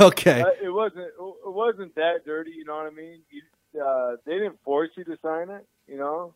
okay. 0.00 0.42
It 0.62 0.70
wasn't 0.70 1.08
it 1.18 1.52
wasn't 1.52 1.94
that 1.96 2.24
dirty. 2.24 2.52
You 2.52 2.64
know 2.64 2.76
what 2.76 2.86
I 2.86 2.90
mean? 2.90 3.20
You, 3.30 3.82
uh, 3.82 4.16
they 4.24 4.34
didn't 4.34 4.58
force 4.64 4.90
you 4.96 5.04
to 5.04 5.18
sign 5.20 5.50
it. 5.50 5.66
You 5.86 5.98
know, 5.98 6.32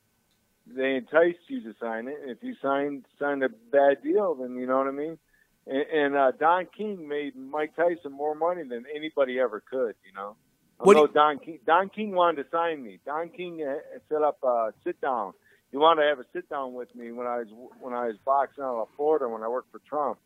they 0.66 0.96
enticed 0.96 1.38
you 1.48 1.62
to 1.62 1.74
sign 1.80 2.08
it. 2.08 2.16
And 2.22 2.30
if 2.30 2.38
you 2.42 2.54
signed 2.62 3.04
signed 3.18 3.42
a 3.42 3.48
bad 3.48 4.02
deal, 4.02 4.34
then 4.34 4.56
you 4.56 4.66
know 4.66 4.78
what 4.78 4.88
I 4.88 4.92
mean. 4.92 5.18
And, 5.66 5.86
and 5.92 6.16
uh, 6.16 6.32
Don 6.38 6.66
King 6.76 7.08
made 7.08 7.36
Mike 7.36 7.76
Tyson 7.76 8.12
more 8.12 8.34
money 8.34 8.62
than 8.62 8.84
anybody 8.94 9.38
ever 9.38 9.60
could. 9.60 9.94
You 10.06 10.12
know. 10.14 10.36
What 10.78 10.96
you- 10.96 11.08
Don 11.12 11.38
King 11.38 11.58
Don 11.66 11.88
King 11.88 12.12
wanted 12.12 12.44
to 12.44 12.50
sign 12.50 12.82
me. 12.82 12.98
Don 13.04 13.28
King 13.28 13.62
uh, 13.62 13.76
set 14.08 14.22
up 14.22 14.38
a 14.42 14.72
sit 14.84 15.00
down 15.00 15.32
he 15.72 15.78
wanted 15.78 16.02
to 16.02 16.08
have 16.08 16.18
a 16.20 16.24
sit 16.34 16.48
down 16.50 16.74
with 16.74 16.94
me 16.94 17.10
when 17.12 17.26
I 17.26 17.38
was 17.38 17.46
when 17.80 17.94
I 17.94 18.06
was 18.06 18.16
boxing 18.24 18.62
out 18.62 18.80
of 18.82 18.88
Florida 18.94 19.26
when 19.26 19.42
I 19.42 19.48
worked 19.48 19.72
for 19.72 19.80
Trump. 19.88 20.18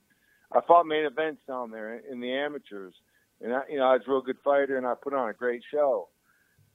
I 0.52 0.60
fought 0.60 0.86
main 0.86 1.04
events 1.04 1.40
down 1.46 1.70
there 1.70 1.98
in 2.10 2.20
the 2.20 2.32
amateurs, 2.32 2.94
and 3.40 3.54
I, 3.54 3.60
you 3.70 3.78
know 3.78 3.84
I 3.84 3.92
was 3.92 4.02
a 4.06 4.10
real 4.10 4.22
good 4.22 4.38
fighter, 4.44 4.76
and 4.76 4.86
I 4.86 4.94
put 5.00 5.14
on 5.14 5.28
a 5.28 5.32
great 5.32 5.62
show. 5.72 6.08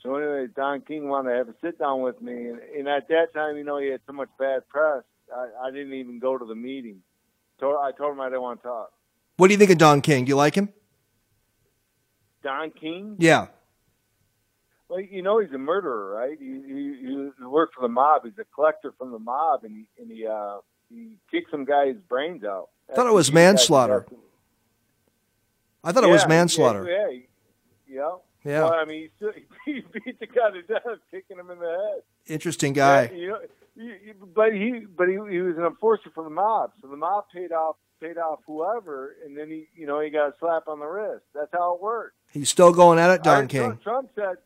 So 0.04 0.16
anyway, 0.16 0.48
Don 0.56 0.82
King 0.82 1.10
wanted 1.10 1.32
to 1.32 1.38
have 1.38 1.50
a 1.50 1.54
sit 1.62 1.78
down 1.78 2.02
with 2.02 2.22
me, 2.22 2.34
and, 2.34 2.60
and 2.78 2.88
at 2.88 3.08
that 3.10 3.34
time, 3.34 3.58
you 3.58 3.64
know, 3.64 3.78
he 3.78 3.88
had 3.90 4.02
so 4.08 4.14
much 4.14 4.30
bad 4.40 4.68
press, 4.68 5.04
I, 5.36 5.68
I 5.68 5.72
didn't 5.72 5.94
even 5.94 6.20
go 6.20 6.38
to 6.38 6.46
the 6.46 6.56
meeting. 6.56 7.02
So 7.60 7.80
I 7.80 7.92
told 7.92 8.14
him 8.14 8.22
I 8.22 8.26
didn't 8.26 8.42
want 8.42 8.62
to 8.62 8.68
talk. 8.68 8.92
What 9.38 9.48
do 9.48 9.54
you 9.54 9.58
think 9.60 9.72
of 9.72 9.78
Don 9.78 10.02
King? 10.02 10.26
Do 10.26 10.30
you 10.30 10.36
like 10.36 10.56
him? 10.56 10.70
Don 12.44 12.72
King? 12.72 13.16
Yeah. 13.20 13.48
Well, 14.90 15.00
you 15.00 15.22
know 15.22 15.40
he's 15.40 15.52
a 15.52 15.58
murderer, 15.58 16.16
right? 16.16 16.38
He, 16.38 16.46
he, 16.46 16.96
he 17.02 17.46
worked 17.46 17.76
for 17.76 17.82
the 17.82 17.88
mob. 17.88 18.24
He's 18.26 18.34
a 18.40 18.46
collector 18.54 18.94
from 18.98 19.12
the 19.12 19.20
mob, 19.20 19.64
and 19.64 19.74
he 19.74 19.86
and 20.02 20.12
he 20.12 20.28
uh, 20.28 20.58
he 20.90 21.16
kicked 21.30 21.50
some 21.50 21.64
guy's 21.64 21.96
brains 22.10 22.44
out. 22.44 22.70
I 22.92 22.96
thought 22.96 23.08
it 23.08 23.14
was 23.14 23.32
manslaughter. 23.32 24.06
I 25.84 25.94
thought 25.94 26.04
yeah, 26.04 26.10
it 26.10 26.12
was 26.12 26.28
manslaughter. 26.28 26.86
Yeah, 26.90 27.10
yeah, 27.88 27.96
yeah. 28.02 28.16
Yeah. 28.44 28.64
Well, 28.64 28.74
I 28.74 28.86
mean, 28.86 29.10
he, 29.20 29.28
he 29.66 29.84
beat 29.92 30.20
the 30.20 30.28
guy 30.28 30.52
to 30.52 30.62
death, 30.64 31.00
kicking 31.12 31.38
him 31.38 31.50
in 31.50 31.60
the 31.60 31.66
head. 31.66 32.04
Interesting 32.34 32.74
guy. 32.74 33.04
Yeah, 33.14 33.18
you 33.18 33.28
know, 33.28 33.40
but 34.34 34.54
he 34.54 34.86
but 34.98 35.08
he, 35.08 35.14
he 35.14 35.42
was 35.42 35.58
an 35.58 35.66
enforcer 35.66 36.10
for 36.14 36.24
the 36.24 36.30
mob, 36.30 36.72
so 36.82 36.88
the 36.88 36.98
mob 36.98 37.26
paid 37.34 37.52
off 37.52 37.78
paid 38.02 38.18
off 38.18 38.40
whoever, 38.46 39.16
and 39.26 39.38
then 39.38 39.50
he 39.50 39.68
you 39.76 39.88
know 39.88 40.00
he 40.00 40.10
got 40.10 40.30
a 40.30 40.34
slap 40.40 40.68
on 40.68 40.80
the 40.80 40.86
wrist. 40.86 41.24
That's 41.34 41.52
how 41.54 41.76
it 41.76 41.82
worked. 41.82 42.16
He's 42.32 42.50
still 42.50 42.74
going 42.74 43.00
at 43.00 43.10
it, 43.10 43.24
Don 43.24 43.48
King. 43.48 43.78
Trump, 43.78 43.84
Trump 43.84 44.10
said 44.16 44.38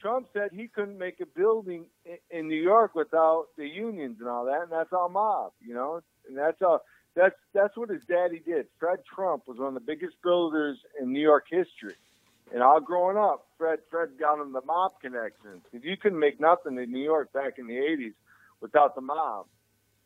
Trump 0.00 0.28
said 0.32 0.50
he 0.52 0.68
couldn't 0.68 0.98
make 0.98 1.20
a 1.20 1.26
building 1.26 1.84
in 2.30 2.48
New 2.48 2.60
York 2.60 2.94
without 2.94 3.48
the 3.56 3.66
unions 3.66 4.16
and 4.20 4.28
all 4.28 4.46
that, 4.46 4.62
and 4.62 4.72
that's 4.72 4.92
all 4.92 5.08
mob, 5.08 5.52
you 5.60 5.74
know, 5.74 6.00
and 6.28 6.36
that's 6.36 6.60
all. 6.62 6.80
That's 7.16 7.34
that's 7.52 7.76
what 7.76 7.90
his 7.90 8.02
daddy 8.08 8.40
did. 8.44 8.66
Fred 8.78 9.00
Trump 9.14 9.48
was 9.48 9.58
one 9.58 9.68
of 9.68 9.74
the 9.74 9.80
biggest 9.80 10.14
builders 10.22 10.78
in 11.00 11.12
New 11.12 11.20
York 11.20 11.46
history, 11.50 11.96
and 12.52 12.62
all 12.62 12.80
growing 12.80 13.16
up, 13.16 13.46
Fred 13.58 13.80
Fred 13.90 14.10
got 14.18 14.40
him 14.40 14.52
the 14.52 14.62
mob 14.62 14.92
connections 15.00 15.62
you 15.72 15.96
couldn't 15.96 16.18
make 16.18 16.40
nothing 16.40 16.78
in 16.78 16.90
New 16.90 17.02
York 17.02 17.32
back 17.32 17.58
in 17.58 17.66
the 17.66 17.74
'80s 17.74 18.14
without 18.60 18.94
the 18.94 19.00
mob. 19.00 19.46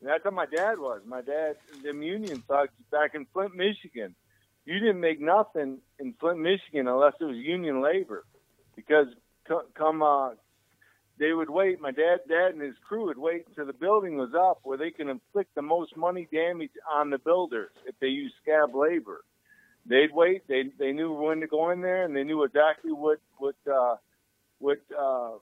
And 0.01 0.09
that's 0.09 0.23
how 0.23 0.31
my 0.31 0.45
dad 0.45 0.77
was. 0.77 1.01
My 1.05 1.21
dad, 1.21 1.55
them 1.83 2.01
union 2.01 2.43
thugs 2.47 2.73
back 2.91 3.15
in 3.15 3.25
Flint, 3.33 3.55
Michigan. 3.55 4.15
You 4.65 4.79
didn't 4.79 4.99
make 4.99 5.21
nothing 5.21 5.79
in 5.99 6.13
Flint, 6.19 6.39
Michigan 6.39 6.87
unless 6.87 7.13
it 7.19 7.25
was 7.25 7.37
union 7.37 7.81
labor, 7.81 8.25
because 8.75 9.07
come 9.75 10.01
uh, 10.01 10.31
they 11.17 11.33
would 11.33 11.49
wait. 11.49 11.79
My 11.79 11.91
dad, 11.91 12.21
dad, 12.27 12.53
and 12.53 12.61
his 12.61 12.75
crew 12.87 13.05
would 13.05 13.17
wait 13.17 13.45
until 13.47 13.65
the 13.65 13.73
building 13.73 14.17
was 14.17 14.33
up, 14.35 14.59
where 14.63 14.77
they 14.77 14.91
can 14.91 15.07
inflict 15.07 15.55
the 15.55 15.61
most 15.61 15.95
money 15.95 16.27
damage 16.31 16.71
on 16.91 17.09
the 17.09 17.19
builders 17.19 17.71
if 17.85 17.95
they 17.99 18.07
use 18.07 18.33
scab 18.41 18.75
labor. 18.75 19.23
They'd 19.85 20.13
wait. 20.13 20.47
They 20.47 20.71
they 20.79 20.91
knew 20.91 21.13
when 21.13 21.41
to 21.41 21.47
go 21.47 21.69
in 21.69 21.81
there, 21.81 22.05
and 22.05 22.15
they 22.15 22.23
knew 22.23 22.43
exactly 22.43 22.91
what 22.91 23.19
what 23.37 23.55
uh, 23.71 23.95
what 24.59 24.79
uh, 24.97 25.33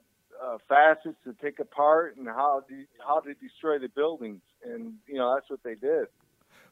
uh, 0.43 0.57
facets 0.67 1.15
to 1.23 1.33
take 1.41 1.59
apart 1.59 2.17
and 2.17 2.27
how 2.27 2.63
to, 2.67 2.83
how 3.05 3.19
to 3.21 3.33
destroy 3.35 3.79
the 3.79 3.87
buildings. 3.89 4.41
And 4.63 4.95
you 5.07 5.15
know 5.15 5.33
that's 5.33 5.49
what 5.49 5.63
they 5.63 5.75
did. 5.75 6.07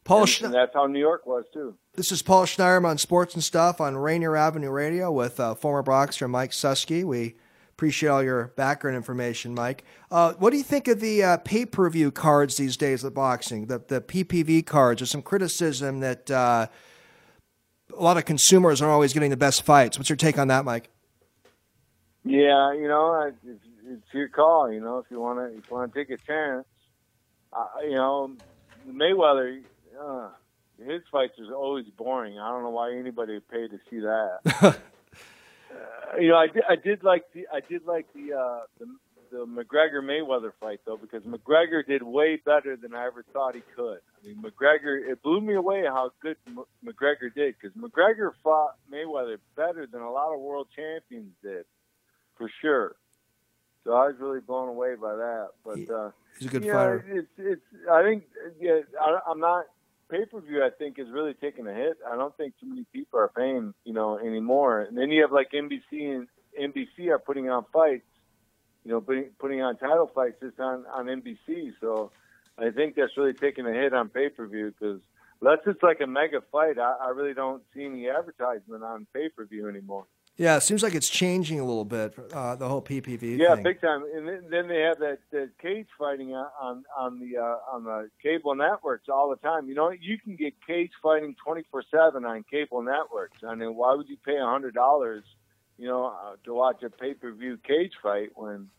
Paul, 0.04 0.24
and, 0.24 0.42
and 0.46 0.54
that's 0.54 0.74
how 0.74 0.88
New 0.88 1.00
York 1.00 1.26
was 1.26 1.46
too. 1.54 1.76
This 1.94 2.12
is 2.12 2.22
Paul 2.22 2.46
Schneiderman 2.46 2.86
on 2.86 2.98
Sports 2.98 3.36
and 3.36 3.44
Stuff 3.44 3.80
on 3.80 3.96
Rainier 3.98 4.36
Avenue 4.36 4.72
Radio 4.72 5.12
with 5.12 5.40
uh, 5.40 5.54
former 5.54 5.84
boxer 5.84 6.28
Mike 6.28 6.52
Suski. 6.52 7.04
We 7.04 7.36
appreciate 7.72 8.10
all 8.10 8.24
your 8.24 8.48
background 8.56 8.98
information, 8.98 9.54
Mike. 9.54 9.84
Uh, 10.10 10.34
what 10.34 10.50
do 10.50 10.58
you 10.58 10.64
think 10.64 10.88
of 10.88 11.00
the 11.00 11.24
uh, 11.24 11.38
pay 11.38 11.66
per 11.66 11.90
view 11.90 12.12
cards 12.12 12.58
these 12.58 12.78
days 12.78 13.04
of 13.04 13.14
boxing? 13.14 13.68
The 13.68 13.80
the 13.88 14.02
PPV 14.02 14.66
cards. 14.66 15.00
There's 15.00 15.12
some 15.12 15.22
criticism 15.22 16.00
that 16.00 16.32
uh, 16.32 16.68
a 17.98 18.02
lot 18.02 18.18
of 18.18 18.26
consumers 18.26 18.82
aren't 18.82 18.92
always 18.92 19.14
getting 19.14 19.30
the 19.30 19.38
best 19.38 19.64
fights. 19.64 19.98
What's 19.98 20.10
your 20.10 20.18
take 20.18 20.38
on 20.38 20.48
that, 20.48 20.66
Mike? 20.66 20.90
Yeah, 22.24 22.74
you 22.74 22.88
know, 22.88 23.32
it's 23.88 24.14
your 24.14 24.30
call. 24.30 24.72
You 24.72 24.80
know, 24.80 25.00
if 25.00 25.06
you 25.10 25.20
want 25.20 25.40
to, 25.40 25.58
if 25.58 25.70
you 25.70 25.76
want 25.76 25.94
to 25.94 26.00
take 26.00 26.10
a 26.10 26.18
chance, 26.18 26.66
uh, 27.54 27.66
you 27.84 27.96
know, 27.96 28.32
Mayweather, 28.88 29.62
uh, 30.00 30.30
his 30.86 31.02
fights 31.12 31.34
are 31.40 31.54
always 31.54 31.86
boring. 31.98 32.40
I 32.40 32.50
don't 32.50 32.64
know 32.64 32.70
why 32.70 32.94
anybody 32.94 33.34
would 33.34 33.48
pay 33.48 33.68
to 33.68 33.80
see 33.90 34.00
that. 34.00 34.40
uh, 34.62 34.74
you 36.20 36.30
know, 36.30 36.38
I 36.38 36.48
did, 36.48 36.64
I 36.70 36.76
did 36.76 37.04
like 37.04 37.24
the, 37.34 37.48
I 37.54 37.60
did 37.60 37.86
like 37.86 38.08
the, 38.14 38.34
uh, 38.34 38.60
the, 38.80 38.86
the 39.32 39.46
McGregor 39.46 40.04
Mayweather 40.04 40.52
fight 40.60 40.82
though, 40.86 40.98
because 40.98 41.24
McGregor 41.24 41.86
did 41.86 42.04
way 42.04 42.40
better 42.46 42.76
than 42.76 42.94
I 42.94 43.08
ever 43.08 43.24
thought 43.34 43.56
he 43.56 43.62
could. 43.76 44.00
I 44.24 44.28
mean, 44.28 44.44
McGregor, 44.44 45.10
it 45.10 45.24
blew 45.24 45.42
me 45.42 45.56
away 45.56 45.84
how 45.86 46.12
good 46.22 46.38
M- 46.46 46.66
McGregor 46.86 47.34
did, 47.34 47.56
because 47.60 47.76
McGregor 47.78 48.32
fought 48.44 48.76
Mayweather 48.92 49.38
better 49.56 49.88
than 49.88 50.02
a 50.02 50.12
lot 50.12 50.34
of 50.34 50.42
world 50.42 50.68
champions 50.76 51.32
did, 51.42 51.66
for 52.38 52.52
sure. 52.62 52.96
So 53.84 53.94
I 53.94 54.08
was 54.08 54.16
really 54.20 54.42
blown 54.42 54.70
away 54.70 54.96
by 54.96 55.16
that. 55.16 55.50
But 55.64 55.94
uh, 55.94 56.12
he's 56.38 56.48
a 56.48 56.52
good 56.52 56.64
yeah, 56.64 56.74
fighter. 56.74 57.06
It's, 57.08 57.28
it's. 57.38 57.62
I 57.92 58.04
think. 58.04 58.24
Yeah, 58.60 58.80
I, 59.00 59.20
I'm 59.28 59.40
not. 59.40 59.66
Pay 60.10 60.26
per 60.26 60.42
view, 60.42 60.64
I 60.64 60.70
think, 60.70 61.00
is 61.00 61.08
really 61.10 61.34
taking 61.34 61.68
a 61.68 61.74
hit. 61.74 61.98
I 62.06 62.18
don't 62.18 62.36
think 62.36 62.54
too 62.60 62.68
many 62.68 62.86
people 62.92 63.18
are 63.18 63.30
paying, 63.30 63.74
you 63.86 63.94
know, 63.94 64.20
anymore. 64.20 64.82
And 64.82 64.98
then 64.98 65.10
you 65.10 65.22
have 65.22 65.32
like 65.32 65.52
NBC 65.52 66.16
and 66.16 66.28
NBC 66.60 67.08
are 67.10 67.20
putting 67.20 67.50
on 67.50 67.66
fights, 67.72 68.04
you 68.84 68.92
know, 68.92 69.02
putting 69.02 69.26
putting 69.40 69.62
on 69.62 69.78
title 69.78 70.10
fights 70.14 70.38
just 70.42 70.60
on 70.60 70.86
on 70.88 71.06
NBC. 71.06 71.74
So 71.80 72.12
I 72.58 72.70
think 72.72 72.96
that's 72.96 73.16
really 73.18 73.34
taking 73.34 73.66
a 73.66 73.74
hit 73.74 73.94
on 73.94 74.10
pay 74.10 74.30
per 74.30 74.48
view 74.48 74.74
because 74.78 75.02
unless 75.42 75.60
it's 75.66 75.84
like 75.84 76.02
a 76.02 76.08
mega 76.08 76.42
fight, 76.52 76.78
I, 76.78 76.96
I 77.02 77.10
really 77.10 77.34
don't 77.34 77.64
see 77.74 77.86
any 77.86 78.10
advertisement 78.10 78.84
on 78.84 79.08
pay 79.14 79.30
per 79.30 79.46
view 79.46 79.68
anymore. 79.68 80.06
Yeah, 80.38 80.58
it 80.58 80.62
seems 80.62 80.82
like 80.82 80.96
it's 80.96 81.10
changing 81.10 81.60
a 81.60 81.66
little 81.66 81.86
bit. 81.86 82.16
Uh, 82.34 82.56
the 82.56 82.68
whole 82.68 82.82
PPV. 82.82 83.38
Yeah, 83.38 83.56
thing. 83.56 83.64
big 83.64 83.82
time. 83.82 84.04
And 84.16 84.28
then, 84.28 84.44
then 84.50 84.68
they 84.68 84.80
have 84.80 84.98
that, 85.00 85.20
that 85.32 85.52
cage 85.62 85.88
fighting 86.00 86.34
on 86.34 86.48
on, 86.60 86.84
on 86.98 87.20
the 87.20 87.38
uh, 87.38 87.58
on 87.72 87.84
the 87.84 88.10
cable 88.24 88.56
networks 88.56 89.10
all 89.10 89.30
the 89.30 89.36
time. 89.36 89.68
You 89.68 89.76
know, 89.76 89.92
you 89.92 90.18
can 90.18 90.36
get 90.36 90.54
cage 90.66 90.92
fighting 91.04 91.36
twenty 91.44 91.64
four 91.70 91.84
seven 91.92 92.26
on 92.26 92.44
cable 92.50 92.82
networks. 92.82 93.38
I 93.48 93.56
mean, 93.56 93.76
why 93.76 93.94
would 93.94 94.08
you 94.10 94.18
pay 94.26 94.38
a 94.38 94.46
hundred 94.46 94.74
dollars, 94.74 95.24
you 95.78 95.88
know, 95.88 96.06
uh, 96.06 96.36
to 96.44 96.54
watch 96.54 96.84
a 96.84 96.90
pay 96.90 97.14
per 97.14 97.32
view 97.32 97.58
cage 97.58 97.94
fight 98.02 98.30
when? 98.36 98.70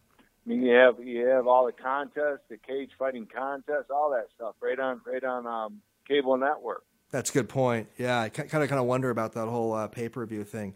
I 0.45 0.49
mean, 0.49 0.63
you 0.63 0.75
have 0.75 0.97
you 1.03 1.27
have 1.27 1.47
all 1.47 1.67
the 1.67 1.73
contests, 1.73 2.41
the 2.49 2.57
cage 2.57 2.91
fighting 2.99 3.29
contests, 3.33 3.91
all 3.91 4.11
that 4.11 4.27
stuff 4.35 4.57
right 4.61 4.79
on 4.79 5.01
right 5.07 5.23
on 5.23 5.47
um, 5.47 5.81
cable 6.09 6.37
network. 6.37 6.83
That's 7.13 7.31
a 7.31 7.33
good 7.33 7.49
point. 7.49 7.89
Yeah, 7.99 8.21
I 8.21 8.29
kind 8.29 8.65
of 8.65 8.69
kind 8.69 8.81
of 8.81 8.87
wonder 8.87 9.11
about 9.11 9.35
that 9.35 9.47
whole 9.47 9.73
uh, 9.75 9.87
pay 9.87 10.09
per 10.09 10.25
view 10.27 10.45
thing. 10.45 10.75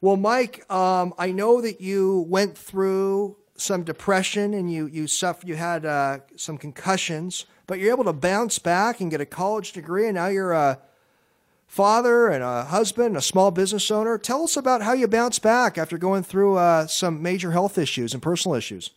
Well, 0.00 0.16
Mike, 0.16 0.70
um, 0.70 1.14
I 1.16 1.32
know 1.32 1.60
that 1.62 1.80
you 1.80 2.26
went 2.28 2.58
through 2.58 3.36
some 3.56 3.84
depression 3.84 4.52
and 4.52 4.70
you 4.70 4.86
you 4.86 5.06
suffered. 5.06 5.48
You 5.48 5.56
had 5.56 5.86
uh, 5.86 6.18
some 6.36 6.58
concussions, 6.58 7.46
but 7.66 7.78
you're 7.78 7.92
able 7.92 8.04
to 8.04 8.12
bounce 8.12 8.58
back 8.58 9.00
and 9.00 9.10
get 9.10 9.20
a 9.20 9.26
college 9.26 9.72
degree, 9.72 10.06
and 10.06 10.16
now 10.16 10.26
you're 10.26 10.52
a 10.52 10.80
father 11.66 12.28
and 12.28 12.42
a 12.42 12.64
husband, 12.64 13.08
and 13.08 13.16
a 13.16 13.22
small 13.22 13.50
business 13.50 13.90
owner. 13.90 14.18
Tell 14.18 14.44
us 14.44 14.56
about 14.56 14.82
how 14.82 14.92
you 14.92 15.08
bounced 15.08 15.42
back 15.42 15.76
after 15.76 15.98
going 15.98 16.22
through 16.22 16.56
uh, 16.56 16.86
some 16.86 17.22
major 17.22 17.52
health 17.52 17.78
issues 17.78 18.14
and 18.14 18.22
personal 18.22 18.54
issues. 18.54 18.90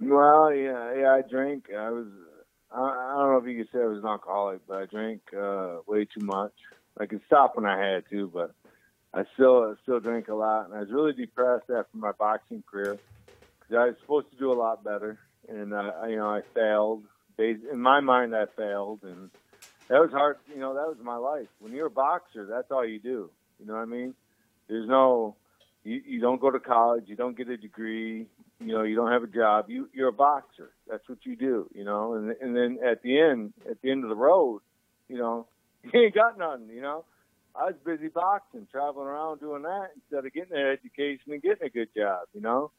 Well, 0.00 0.54
yeah, 0.54 0.94
yeah, 0.94 1.14
I 1.14 1.22
drank. 1.28 1.66
I 1.76 1.90
was. 1.90 2.06
I, 2.70 2.80
I 2.80 3.16
don't 3.18 3.32
know 3.32 3.38
if 3.38 3.46
you 3.46 3.64
could 3.64 3.72
say 3.72 3.82
I 3.82 3.86
was 3.86 3.98
an 3.98 4.06
alcoholic, 4.06 4.66
but 4.66 4.82
I 4.82 4.86
drank 4.86 5.22
uh, 5.32 5.76
way 5.86 6.04
too 6.04 6.24
much. 6.24 6.52
I 6.98 7.06
could 7.06 7.20
stop 7.26 7.56
when 7.56 7.66
I 7.66 7.78
had 7.78 8.04
to, 8.10 8.30
but 8.32 8.54
I 9.12 9.24
still 9.34 9.62
I 9.62 9.74
still 9.82 10.00
drink 10.00 10.28
a 10.28 10.34
lot, 10.34 10.66
and 10.66 10.74
I 10.74 10.80
was 10.80 10.90
really 10.90 11.12
depressed 11.12 11.70
after 11.70 11.96
my 11.96 12.12
boxing 12.12 12.62
career 12.68 12.98
because 13.60 13.76
I 13.76 13.86
was 13.86 13.94
supposed 14.00 14.30
to 14.32 14.36
do 14.36 14.52
a 14.52 14.54
lot 14.54 14.84
better, 14.84 15.18
and 15.48 15.72
uh, 15.72 15.92
you 16.08 16.16
know 16.16 16.28
I 16.28 16.42
failed. 16.54 17.04
In 17.38 17.80
my 17.80 18.00
mind, 18.00 18.34
I 18.34 18.46
failed, 18.56 19.00
and 19.02 19.30
that 19.88 20.00
was 20.00 20.10
hard. 20.10 20.38
You 20.52 20.60
know, 20.60 20.74
that 20.74 20.86
was 20.86 20.96
my 21.02 21.16
life. 21.16 21.48
When 21.60 21.72
you're 21.72 21.86
a 21.86 21.90
boxer, 21.90 22.46
that's 22.46 22.70
all 22.70 22.86
you 22.86 22.98
do. 22.98 23.30
You 23.58 23.66
know 23.66 23.74
what 23.74 23.82
I 23.82 23.86
mean? 23.86 24.14
There's 24.68 24.88
no, 24.88 25.36
you, 25.84 26.00
you 26.06 26.20
don't 26.20 26.40
go 26.40 26.50
to 26.50 26.60
college, 26.60 27.04
you 27.06 27.16
don't 27.16 27.36
get 27.36 27.48
a 27.48 27.56
degree, 27.56 28.26
you 28.60 28.66
know, 28.66 28.82
you 28.82 28.96
don't 28.96 29.12
have 29.12 29.22
a 29.22 29.26
job. 29.26 29.66
You 29.68 29.88
you're 29.92 30.08
a 30.08 30.12
boxer. 30.12 30.70
That's 30.88 31.06
what 31.08 31.18
you 31.24 31.36
do. 31.36 31.68
You 31.74 31.84
know, 31.84 32.14
and 32.14 32.34
and 32.40 32.56
then 32.56 32.78
at 32.84 33.02
the 33.02 33.20
end, 33.20 33.52
at 33.70 33.80
the 33.82 33.90
end 33.90 34.04
of 34.04 34.10
the 34.10 34.16
road, 34.16 34.62
you 35.08 35.18
know, 35.18 35.46
you 35.82 36.00
ain't 36.00 36.14
got 36.14 36.38
nothing. 36.38 36.68
You 36.72 36.82
know 36.82 37.04
I 37.56 37.66
was 37.66 37.74
busy 37.84 38.08
boxing, 38.08 38.66
traveling 38.70 39.06
around 39.06 39.38
doing 39.40 39.62
that 39.62 39.90
instead 39.94 40.26
of 40.26 40.32
getting 40.32 40.56
an 40.56 40.66
education 40.66 41.32
and 41.32 41.42
getting 41.42 41.66
a 41.66 41.70
good 41.70 41.88
job, 41.96 42.26
you 42.34 42.40
know. 42.40 42.72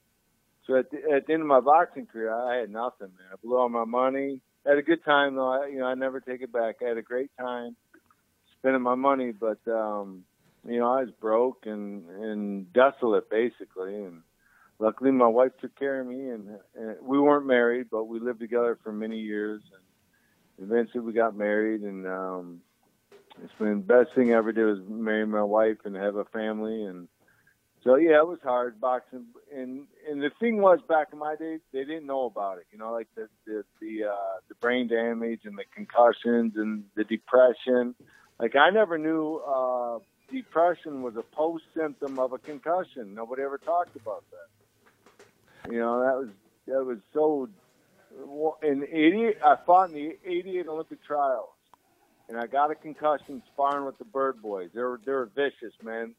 So 0.68 0.76
at 0.76 0.92
the, 0.92 0.98
at 1.16 1.28
the 1.28 1.34
end 1.34 1.44
of 1.44 1.48
my 1.48 1.62
boxing 1.62 2.08
career, 2.08 2.34
I 2.34 2.58
had 2.58 2.70
nothing, 2.70 3.08
man. 3.08 3.28
I 3.32 3.36
blew 3.42 3.58
all 3.58 3.70
my 3.70 3.86
money. 3.86 4.42
I 4.66 4.70
had 4.70 4.78
a 4.78 4.84
good 4.84 5.04
time 5.04 5.36
though. 5.36 5.48
I, 5.48 5.68
you 5.68 5.80
know, 5.80 5.86
I 5.86 5.94
never 5.94 6.20
take 6.20 6.42
it 6.42 6.52
back. 6.52 6.78
I 6.82 6.90
had 6.90 6.98
a 6.98 7.02
great 7.04 7.32
time 7.40 7.76
spending 8.60 8.82
my 8.82 8.96
money, 8.96 9.32
but 9.32 9.60
um, 9.68 10.24
you 10.68 10.80
know, 10.80 10.92
I 10.92 11.02
was 11.02 11.12
broke 11.12 11.66
and 11.66 12.10
and 12.10 12.74
desolate 12.74 13.30
basically. 13.30 13.96
And 13.96 14.22
luckily, 14.80 15.12
my 15.12 15.28
wife 15.28 15.52
took 15.62 15.78
care 15.78 16.02
of 16.02 16.08
me, 16.08 16.30
and, 16.30 16.50
and 16.76 16.96
we 17.02 17.20
weren't 17.20 17.46
married, 17.46 17.88
but 17.92 18.06
we 18.06 18.20
lived 18.20 18.40
together 18.40 18.78
for 18.84 18.92
many 18.92 19.20
years. 19.20 19.62
And 20.58 20.72
eventually, 20.72 21.02
we 21.02 21.14
got 21.14 21.36
married, 21.36 21.82
and 21.82 22.08
um, 22.08 22.62
it's 23.44 23.54
been 23.60 23.86
the 23.86 24.04
best 24.04 24.16
thing 24.16 24.34
I 24.34 24.38
ever 24.38 24.52
did 24.52 24.66
was 24.66 24.80
marry 24.88 25.26
my 25.28 25.44
wife 25.44 25.78
and 25.86 25.96
have 25.96 26.16
a 26.16 26.26
family 26.26 26.86
and 26.86 27.08
so 27.86 27.96
yeah, 27.96 28.18
it 28.18 28.28
was 28.28 28.40
hard 28.44 28.82
boxing 28.82 29.26
and 29.56 29.86
and 30.10 30.22
the 30.22 30.32
thing 30.40 30.58
was 30.58 30.80
back 30.90 31.10
in 31.14 31.20
my 31.20 31.36
day 31.36 31.60
they 31.72 31.86
didn't 31.86 32.08
know 32.08 32.26
about 32.26 32.58
it. 32.58 32.66
You 32.72 32.80
know, 32.80 32.92
like 32.92 33.08
the 33.16 33.30
the 33.46 33.64
the, 33.80 34.06
uh, 34.10 34.40
the 34.50 34.56
brain 34.56 34.88
damage 34.88 35.42
and 35.46 35.58
the 35.58 35.66
concussions 35.74 36.54
and 36.56 36.86
the 36.96 37.04
depression. 37.04 37.94
Like 38.40 38.56
I 38.56 38.72
never 38.72 38.98
knew 38.98 39.38
uh, 39.38 40.00
depression 40.32 41.04
was 41.04 41.16
a 41.16 41.22
post 41.22 41.64
symptom 41.76 42.18
of 42.18 42.34
a 42.34 42.40
concussion. 42.40 43.14
Nobody 43.14 43.44
ever 43.44 43.60
talked 43.60 43.96
about 43.96 44.24
that. 44.32 45.72
You 45.72 45.80
know, 45.80 46.02
that 46.02 46.18
was 46.18 46.30
that 46.68 46.84
was 46.84 46.98
so. 47.14 47.50
In 48.64 48.88
eighty, 48.92 49.34
I 49.44 49.58
fought 49.66 49.90
in 49.90 49.96
the 49.96 50.18
'88 50.26 50.68
Olympic 50.70 51.04
trials 51.04 51.50
and 52.30 52.38
I 52.38 52.48
got 52.48 52.72
a 52.72 52.76
concussion 52.76 53.44
sparring 53.54 53.86
with 53.86 53.98
the 53.98 54.06
Byrd 54.06 54.42
Boys. 54.42 54.70
They 54.74 54.82
were 54.82 55.00
they 55.06 55.12
were 55.12 55.30
vicious, 55.36 55.74
man. 55.84 56.16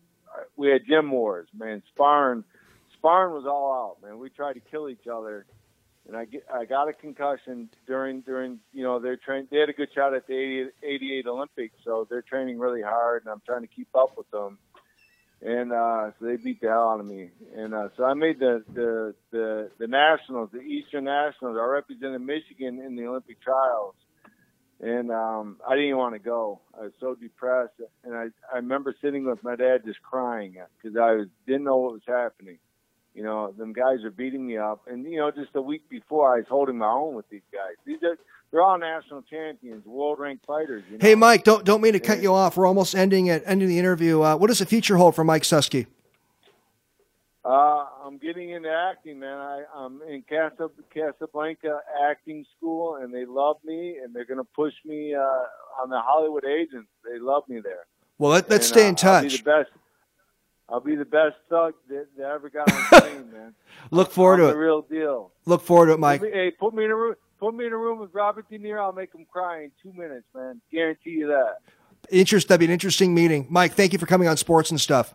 We 0.57 0.68
had 0.68 0.87
gym 0.87 1.11
wars, 1.11 1.49
man. 1.57 1.83
Sparring, 1.94 2.44
sparring 2.99 3.35
was 3.35 3.44
all 3.46 3.72
out, 3.72 4.07
man. 4.07 4.18
We 4.18 4.31
tried 4.31 4.55
to 4.55 4.61
kill 4.61 4.88
each 4.88 5.07
other, 5.07 5.46
and 6.07 6.16
I 6.16 6.25
get 6.25 6.44
I 6.53 6.64
got 6.64 6.88
a 6.88 6.92
concussion 6.92 7.68
during 7.87 8.20
during 8.20 8.61
you 8.72 8.83
know 8.83 8.99
their 8.99 9.16
train. 9.16 9.49
They 9.51 9.59
had 9.59 9.68
a 9.68 9.72
good 9.72 9.88
shot 9.94 10.14
at 10.14 10.27
the 10.27 10.35
88, 10.35 10.72
88 10.83 11.27
Olympics, 11.27 11.75
so 11.85 12.07
they're 12.09 12.22
training 12.22 12.59
really 12.59 12.83
hard, 12.83 13.25
and 13.25 13.33
I'm 13.33 13.42
trying 13.44 13.62
to 13.62 13.68
keep 13.68 13.88
up 13.94 14.16
with 14.16 14.31
them. 14.31 14.59
And 15.42 15.70
uh, 15.70 16.12
so 16.18 16.25
they 16.25 16.37
beat 16.37 16.62
the 16.62 16.68
hell 16.68 16.88
out 16.88 17.01
of 17.01 17.07
me, 17.07 17.29
and 17.55 17.75
uh, 17.75 17.88
so 17.96 18.05
I 18.05 18.14
made 18.14 18.38
the, 18.38 18.64
the 18.72 19.14
the 19.31 19.70
the 19.79 19.87
nationals, 19.87 20.51
the 20.53 20.61
Eastern 20.61 21.05
Nationals. 21.05 21.59
I 21.61 21.66
represented 21.66 22.22
Michigan 22.22 22.81
in 22.81 22.96
the 22.96 23.07
Olympic 23.07 23.40
trials 23.42 23.94
and 24.80 25.10
um, 25.10 25.56
I 25.66 25.74
didn't 25.74 25.96
want 25.96 26.14
to 26.14 26.18
go. 26.18 26.60
I 26.78 26.84
was 26.84 26.92
so 27.00 27.14
depressed, 27.14 27.74
and 28.04 28.14
I 28.14 28.26
I 28.52 28.56
remember 28.56 28.94
sitting 29.00 29.24
with 29.24 29.42
my 29.42 29.56
dad 29.56 29.82
just 29.84 30.02
crying 30.02 30.56
because 30.76 30.96
I 30.96 31.12
was, 31.12 31.28
didn't 31.46 31.64
know 31.64 31.76
what 31.76 31.92
was 31.92 32.02
happening. 32.06 32.58
You 33.14 33.22
know, 33.22 33.54
them 33.56 33.72
guys 33.72 34.04
are 34.04 34.10
beating 34.10 34.46
me 34.46 34.58
up, 34.58 34.82
and 34.86 35.04
you 35.04 35.16
know, 35.16 35.30
just 35.30 35.50
a 35.54 35.62
week 35.62 35.88
before, 35.88 36.34
I 36.34 36.38
was 36.38 36.46
holding 36.48 36.76
my 36.76 36.90
own 36.90 37.14
with 37.14 37.28
these 37.30 37.46
guys. 37.52 37.76
These 37.86 38.02
are 38.02 38.18
they're 38.50 38.62
all 38.62 38.78
national 38.78 39.22
champions, 39.22 39.84
world 39.86 40.18
ranked 40.18 40.44
fighters. 40.46 40.84
You 40.90 40.98
know? 40.98 41.02
Hey, 41.02 41.14
Mike, 41.14 41.44
don't 41.44 41.64
don't 41.64 41.80
mean 41.80 41.94
to 41.94 42.00
cut 42.00 42.20
you 42.20 42.32
off. 42.34 42.56
We're 42.56 42.66
almost 42.66 42.94
ending 42.94 43.26
it, 43.26 43.42
ending 43.46 43.68
the 43.68 43.78
interview. 43.78 44.20
Uh, 44.20 44.36
what 44.36 44.48
does 44.48 44.58
the 44.58 44.66
future 44.66 44.96
hold 44.96 45.14
for 45.14 45.24
Mike 45.24 45.42
Suski? 45.42 45.86
Uh, 47.46 47.87
I'm 48.04 48.18
getting 48.18 48.50
into 48.50 48.68
acting, 48.68 49.20
man. 49.20 49.38
I, 49.38 49.62
I'm 49.72 50.02
in 50.02 50.24
Casa, 50.28 50.68
Casablanca 50.92 51.78
acting 52.02 52.44
school, 52.56 52.96
and 52.96 53.14
they 53.14 53.24
love 53.24 53.59
me, 53.64 53.98
and 54.02 54.12
they're 54.12 54.24
going 54.24 54.38
to 54.40 54.48
push 54.56 54.72
me 54.85 55.14
uh, 55.14 55.20
on 55.80 55.88
the 55.88 56.00
Hollywood 56.00 56.44
agents. 56.44 56.88
They 57.04 57.20
love 57.20 57.44
me 57.48 57.61
there. 57.61 57.87
Well, 58.18 58.32
let, 58.32 58.50
us 58.50 58.66
stay 58.66 58.88
in 58.88 58.94
uh, 58.94 58.98
touch. 58.98 59.24
I'll 59.24 59.30
be 59.30 59.37
the 59.37 59.42
best. 59.44 59.70
I'll 60.68 60.80
be 60.80 60.96
the 60.96 61.04
best 61.04 61.37
thug 61.48 61.74
that, 61.88 62.06
that 62.16 62.24
ever 62.24 62.50
got 62.50 62.72
on 62.72 62.85
screen, 63.00 63.32
man. 63.32 63.54
Look 63.92 64.11
forward 64.11 64.40
I'm 64.40 64.46
to 64.46 64.48
it. 64.48 64.52
The 64.52 64.59
real 64.59 64.82
deal. 64.82 65.30
Look 65.44 65.62
forward 65.62 65.87
to 65.87 65.92
it, 65.92 66.00
Mike. 66.00 66.22
Put 66.22 66.32
me, 66.32 66.37
hey, 66.37 66.50
put 66.50 66.74
me 66.74 66.85
in 66.85 66.90
a 66.90 66.96
room. 66.96 67.14
Put 67.38 67.54
me 67.54 67.66
in 67.66 67.72
a 67.72 67.76
room 67.76 68.00
with 68.00 68.12
Robert 68.12 68.48
De 68.50 68.59
Niro. 68.59 68.80
I'll 68.80 68.92
make 68.92 69.14
him 69.14 69.24
cry 69.30 69.62
in 69.62 69.70
two 69.80 69.92
minutes, 69.92 70.24
man. 70.35 70.61
Guarantee 70.72 71.11
you 71.11 71.28
that. 71.28 71.59
Interest. 72.11 72.48
That'd 72.48 72.59
be 72.59 72.64
an 72.64 72.72
interesting 72.72 73.14
meeting, 73.14 73.46
Mike. 73.50 73.74
Thank 73.74 73.92
you 73.92 74.00
for 74.00 74.06
coming 74.06 74.26
on 74.26 74.37
Sports 74.37 74.70
and 74.70 74.80
Stuff. 74.80 75.14